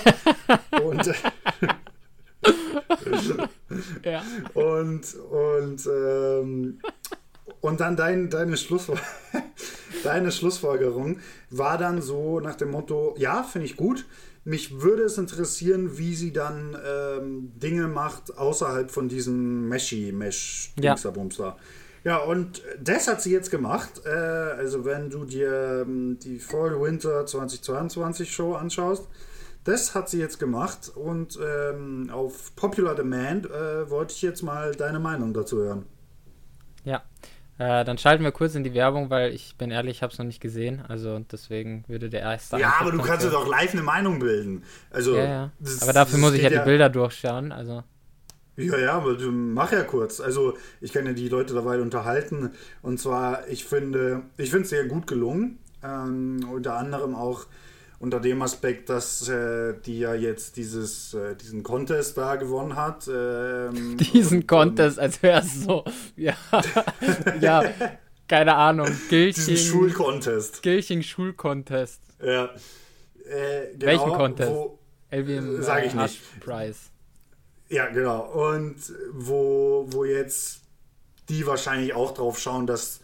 [0.83, 1.05] und,
[4.03, 4.23] Ja.
[4.53, 6.79] und, und, ähm,
[7.61, 8.97] und dann dein, deine, Schlussfol
[10.03, 14.05] deine Schlussfolgerung war dann so nach dem Motto, ja, finde ich gut.
[14.43, 20.73] Mich würde es interessieren, wie sie dann ähm, Dinge macht außerhalb von diesem Meshi-Mesh
[21.37, 21.55] Ja.
[22.03, 24.01] Ja, und das hat sie jetzt gemacht.
[24.05, 29.07] Äh, also wenn du dir ähm, die Fall Winter 2022 Show anschaust,
[29.63, 34.71] das hat sie jetzt gemacht und ähm, auf Popular Demand äh, wollte ich jetzt mal
[34.73, 35.85] deine Meinung dazu hören.
[37.61, 40.17] Äh, dann schalten wir kurz in die Werbung, weil ich bin ehrlich, ich habe es
[40.17, 40.81] noch nicht gesehen.
[40.87, 42.57] Also deswegen würde der erste.
[42.57, 44.63] Ja, aber du kannst dir doch live eine Meinung bilden.
[44.89, 45.51] Also, Ja, ja.
[45.59, 47.51] das- Aber dafür muss ich ja die Bilder durchschauen.
[47.51, 47.83] Also.
[48.57, 50.19] Ja, ja, aber mach ja kurz.
[50.19, 52.49] Also ich kann ja die Leute dabei unterhalten.
[52.81, 55.59] Und zwar, ich finde, ich finde es sehr gut gelungen.
[55.83, 57.45] Ähm, unter anderem auch
[58.01, 63.07] unter dem Aspekt, dass äh, die ja jetzt dieses, äh, diesen Contest da gewonnen hat.
[63.07, 65.85] Ähm, Diesen Contest, als wäre es so.
[66.15, 66.33] Ja.
[67.41, 67.63] ja.
[68.27, 68.87] Keine Ahnung.
[69.09, 69.45] Gilching.
[69.45, 70.63] diesen Schulcontest.
[70.63, 72.01] Gilching Schulcontest.
[72.23, 72.45] Ja.
[73.25, 74.51] Äh, genau, Welchen Contest?
[74.51, 74.79] Wo,
[75.11, 76.39] LWM Sag ich äh, nicht.
[76.39, 76.79] Prize.
[77.69, 78.21] Ja, genau.
[78.31, 78.77] Und
[79.13, 80.61] wo, wo jetzt
[81.29, 82.99] die wahrscheinlich auch drauf schauen, dass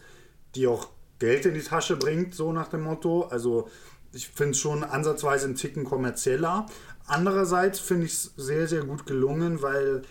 [0.56, 0.88] die auch
[1.20, 3.22] Geld in die Tasche bringt, so nach dem Motto.
[3.30, 3.68] Also
[4.12, 6.66] ich finde es schon ansatzweise einen Ticken kommerzieller.
[7.06, 10.02] Andererseits finde ich es sehr, sehr gut gelungen, weil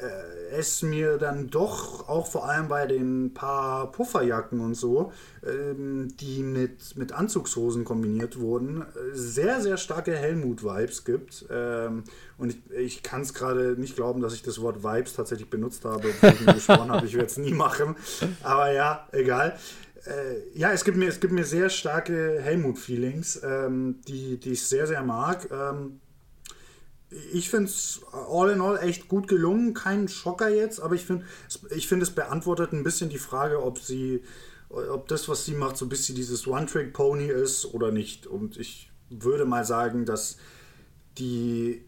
[0.00, 5.12] äh, es mir dann doch auch vor allem bei den paar Pufferjacken und so,
[5.44, 11.46] ähm, die mit, mit Anzugshosen kombiniert wurden, sehr, sehr starke Helmut-Vibes gibt.
[11.50, 12.04] Ähm,
[12.38, 15.84] und ich, ich kann es gerade nicht glauben, dass ich das Wort Vibes tatsächlich benutzt
[15.84, 17.96] habe, obwohl ich geschworen habe, ich werde es nie machen.
[18.42, 19.58] Aber ja, egal.
[20.06, 24.66] Äh, ja, es gibt mir, es gibt mir sehr starke Helmut-Feelings, ähm, die, die ich
[24.66, 25.48] sehr, sehr mag.
[25.50, 26.00] Ähm,
[27.32, 29.72] ich finde es all in all echt gut gelungen.
[29.72, 31.24] Kein Schocker jetzt, aber ich finde,
[31.70, 34.22] ich finde, es beantwortet ein bisschen die Frage, ob sie,
[34.68, 38.26] ob das, was sie macht, so ein bisschen dieses One-Trick-Pony ist oder nicht.
[38.26, 40.36] Und ich würde mal sagen, dass
[41.18, 41.84] die,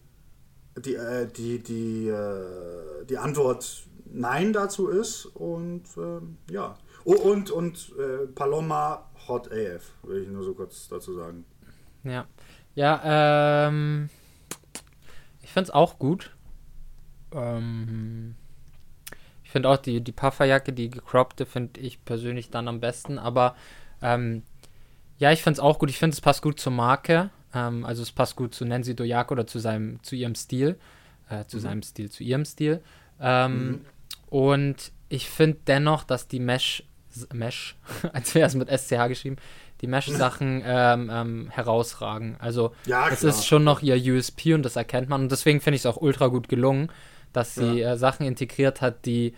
[0.79, 5.27] die, äh, die, die, äh, die Antwort Nein dazu ist.
[5.27, 6.79] Und ähm, ja.
[7.09, 11.44] Oh, und und äh, Paloma Hot AF, will ich nur so kurz dazu sagen.
[12.02, 12.26] Ja.
[12.74, 14.11] Ja, ähm.
[15.42, 16.34] Ich finde es auch gut.
[17.32, 18.34] Ähm,
[19.44, 23.18] ich finde auch die, die Pufferjacke, die gecroppte, finde ich persönlich dann am besten.
[23.18, 23.54] Aber
[24.02, 24.42] ähm,
[25.18, 25.90] ja, ich finde es auch gut.
[25.90, 27.30] Ich finde, es passt gut zur Marke.
[27.54, 30.78] Ähm, also es passt gut zu Nancy Doyako oder zu seinem, zu ihrem Stil.
[31.28, 31.61] Äh, zu Mhm.
[31.61, 32.82] seinem Stil, zu ihrem Stil.
[33.20, 33.80] Ähm, Mhm.
[34.28, 36.82] Und ich finde dennoch, dass die Mesh,
[37.33, 37.77] Mesh,
[38.12, 39.37] als wäre es mit SCH geschrieben,
[39.83, 42.37] die Mesh-Sachen ähm, ähm, herausragen.
[42.39, 43.31] Also Ja, es klar.
[43.31, 45.23] ist schon noch ihr USP und das erkennt man.
[45.23, 46.91] Und deswegen finde ich es auch ultra gut gelungen,
[47.33, 49.35] dass sie äh, Sachen integriert hat, die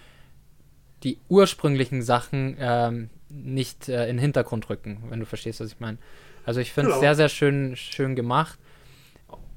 [1.03, 5.81] die ursprünglichen Sachen ähm, nicht äh, in den Hintergrund rücken, wenn du verstehst, was ich
[5.81, 5.99] meine.
[6.45, 7.01] Also ich finde es Genau.
[7.07, 8.59] sehr, sehr schön, schön gemacht.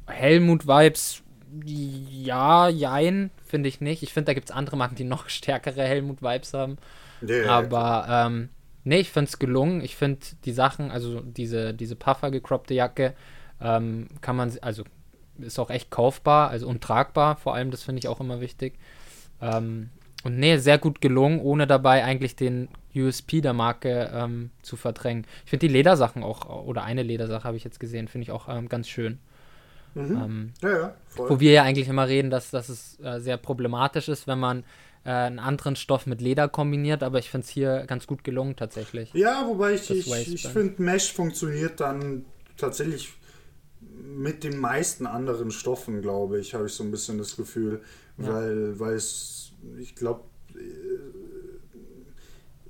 [0.08, 1.24] Helmut-Vibes,
[1.66, 4.04] ja, jein, finde ich nicht.
[4.04, 6.78] Ich finde, da gibt es andere Marken, die noch stärkere Helmut-Vibes haben.
[7.22, 8.50] Ja, Aber ähm,
[8.84, 9.82] nee, ich finde es gelungen.
[9.82, 13.14] Ich finde die Sachen, also diese, diese Puffer gecroppte Jacke,
[13.62, 14.84] ähm, kann man, also
[15.40, 18.74] ist auch echt kaufbar, also und tragbar, vor allem, das finde ich auch immer wichtig.
[19.42, 19.90] Ähm,
[20.24, 25.26] und nee, sehr gut gelungen, ohne dabei eigentlich den USP der Marke ähm, zu verdrängen.
[25.46, 28.48] Ich finde die Ledersachen auch, oder eine Ledersache habe ich jetzt gesehen, finde ich auch
[28.50, 29.20] ähm, ganz schön.
[29.96, 30.22] Mhm.
[30.24, 30.94] Ähm, Ja, ja.
[31.16, 34.64] Wo wir ja eigentlich immer reden, dass, dass es äh, sehr problematisch ist, wenn man
[35.04, 38.56] äh, einen anderen Stoff mit Leder kombiniert, aber ich finde es hier ganz gut gelungen
[38.56, 39.14] tatsächlich.
[39.14, 42.26] Ja, wobei ich, ich, ich finde, Mesh funktioniert dann
[42.58, 43.14] tatsächlich
[43.82, 47.82] mit den meisten anderen Stoffen, glaube ich, habe ich so ein bisschen das Gefühl,
[48.18, 48.34] Ja.
[48.34, 50.24] weil, weil es, ich glaube,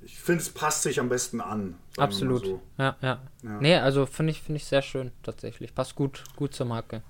[0.02, 1.76] ich finde, es passt sich am besten an.
[1.96, 2.44] Absolut.
[2.44, 2.62] so.
[2.78, 3.60] Ja, ja, Ja.
[3.60, 5.74] Nee, also finde ich, finde ich sehr schön tatsächlich.
[5.74, 7.02] Passt gut, gut zur Marke.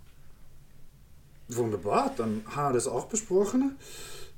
[1.49, 3.77] Wunderbar, dann haben wir das auch besprochen.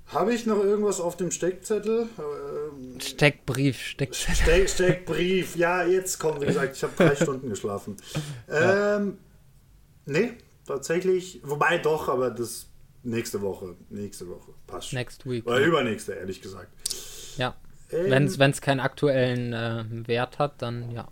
[0.06, 2.08] Habe ich noch irgendwas auf dem Steckzettel?
[2.18, 4.34] Ähm, Steckbrief, Steckzettel.
[4.36, 7.96] Steck, Steckbrief, ja, jetzt kommt, wie gesagt, ich habe drei Stunden geschlafen.
[8.48, 9.18] Ähm,
[10.04, 10.32] nee,
[10.66, 12.66] tatsächlich, wobei doch, aber das
[13.02, 14.98] nächste Woche, nächste Woche, passt schon.
[14.98, 15.46] Next week.
[15.46, 15.66] Oder ja.
[15.66, 16.68] übernächste, ehrlich gesagt.
[17.36, 17.56] Ja.
[17.90, 21.06] Ähm, Wenn es keinen aktuellen äh, Wert hat, dann ja.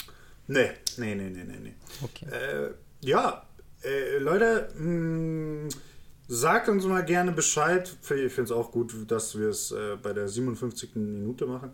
[0.49, 1.75] Nee, nee, nee, nee, nee, nee.
[2.03, 2.27] Okay.
[2.27, 2.71] Äh,
[3.01, 3.47] ja,
[3.83, 5.69] äh, Leute, mh,
[6.29, 7.95] sagt uns mal gerne Bescheid.
[8.03, 10.97] Ich finde es auch gut, dass wir es äh, bei der 57.
[10.97, 11.73] Minute machen.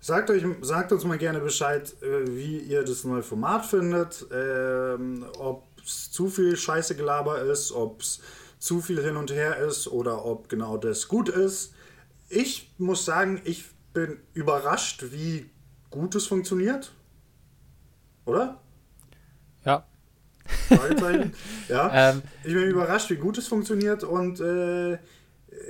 [0.00, 4.26] Sagt, euch, sagt uns mal gerne Bescheid, äh, wie ihr das neue Format findet.
[4.32, 8.20] Ähm, ob es zu viel Scheiße Gelaber ist, ob es
[8.58, 11.74] zu viel hin und her ist oder ob genau das gut ist.
[12.28, 15.50] Ich muss sagen, ich bin überrascht, wie
[15.90, 16.92] gut es funktioniert.
[18.24, 18.60] Oder?
[21.68, 22.10] Ja.
[22.10, 22.22] Ähm.
[22.42, 24.98] ich bin überrascht, wie gut es funktioniert und äh,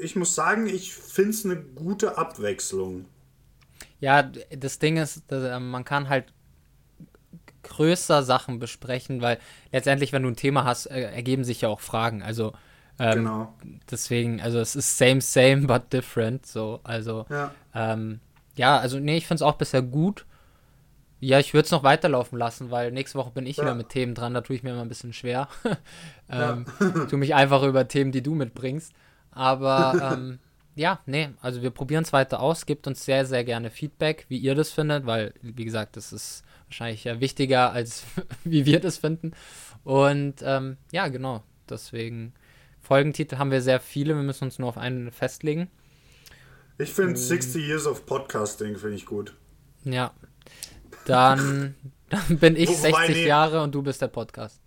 [0.00, 3.04] ich muss sagen, ich finde es eine gute Abwechslung.
[4.00, 6.32] Ja, das Ding ist, dass, äh, man kann halt
[7.62, 9.38] größer Sachen besprechen, weil
[9.72, 12.22] letztendlich, wenn du ein Thema hast, äh, ergeben sich ja auch Fragen.
[12.22, 12.52] Also
[12.98, 13.54] ähm, Genau.
[13.90, 16.46] deswegen, also es ist same, same, but different.
[16.46, 17.52] So, also Ja.
[17.74, 18.20] ähm,
[18.56, 20.26] ja, also nee, ich finde es auch bisher gut.
[21.24, 23.64] Ja, ich würde es noch weiterlaufen lassen, weil nächste Woche bin ich Ja.
[23.64, 25.48] wieder mit Themen dran, da tue ich mir immer ein bisschen schwer.
[26.30, 26.66] ähm,
[27.08, 28.92] tu mich einfach über Themen, die du mitbringst.
[29.30, 30.38] Aber ähm,
[30.74, 32.66] ja, nee, also wir probieren es weiter aus.
[32.66, 36.44] Gebt uns sehr, sehr gerne Feedback, wie ihr das findet, weil, wie gesagt, das ist
[36.66, 38.04] wahrscheinlich ja wichtiger, als
[38.44, 39.32] wie wir das finden.
[39.82, 42.34] Und ähm, ja, genau, deswegen
[42.80, 45.70] Folgentitel haben wir sehr viele, wir müssen uns nur auf einen festlegen.
[46.76, 49.34] Ich finde 60 Years of Podcasting finde ich gut.
[49.84, 50.12] Ja.
[51.06, 51.74] Dann,
[52.08, 53.26] dann bin ich Wobei, 60 nee.
[53.26, 54.60] Jahre und du bist der Podcast.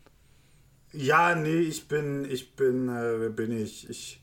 [0.94, 3.90] Ja, nee, ich bin, ich bin, äh, wer bin ich?
[3.90, 4.22] Ich,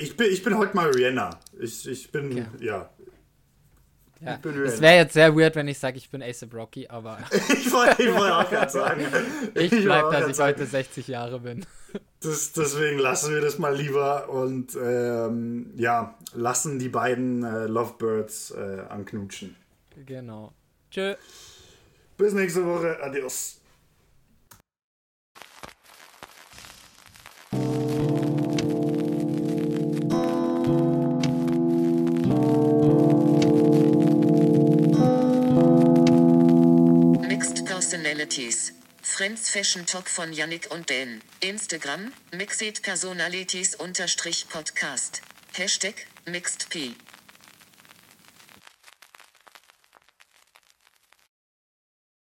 [0.00, 1.38] ich bin, ich bin heute mal Rihanna.
[1.60, 2.46] Ich, ich bin, Okay.
[2.60, 2.90] ja.
[4.24, 4.34] Ja.
[4.36, 7.18] Ich bin Es wäre jetzt sehr weird, wenn ich sage, ich bin ASAP Rocky, aber
[7.52, 9.06] Ich wollte ich auch gerade sagen.
[9.54, 10.56] ich wollte bleib, auch dass ich sagen.
[10.56, 11.66] heute 60 Jahre bin.
[12.20, 18.52] Das, deswegen lassen wir das mal lieber und ähm, ja, lassen die beiden äh, Lovebirds
[18.52, 19.56] äh, anknutschen.
[20.06, 20.52] Genau.
[20.90, 21.14] Tschö.
[22.16, 22.98] Bis nächste Woche.
[23.02, 23.60] Adios.
[37.94, 38.72] Personalities.
[39.02, 41.22] Friends Fashion Talk von Yannick und Dan.
[41.38, 43.76] Instagram, Mixed Personalities
[44.48, 45.22] Podcast.
[45.52, 45.94] Hashtag,
[46.26, 46.96] Mixed P.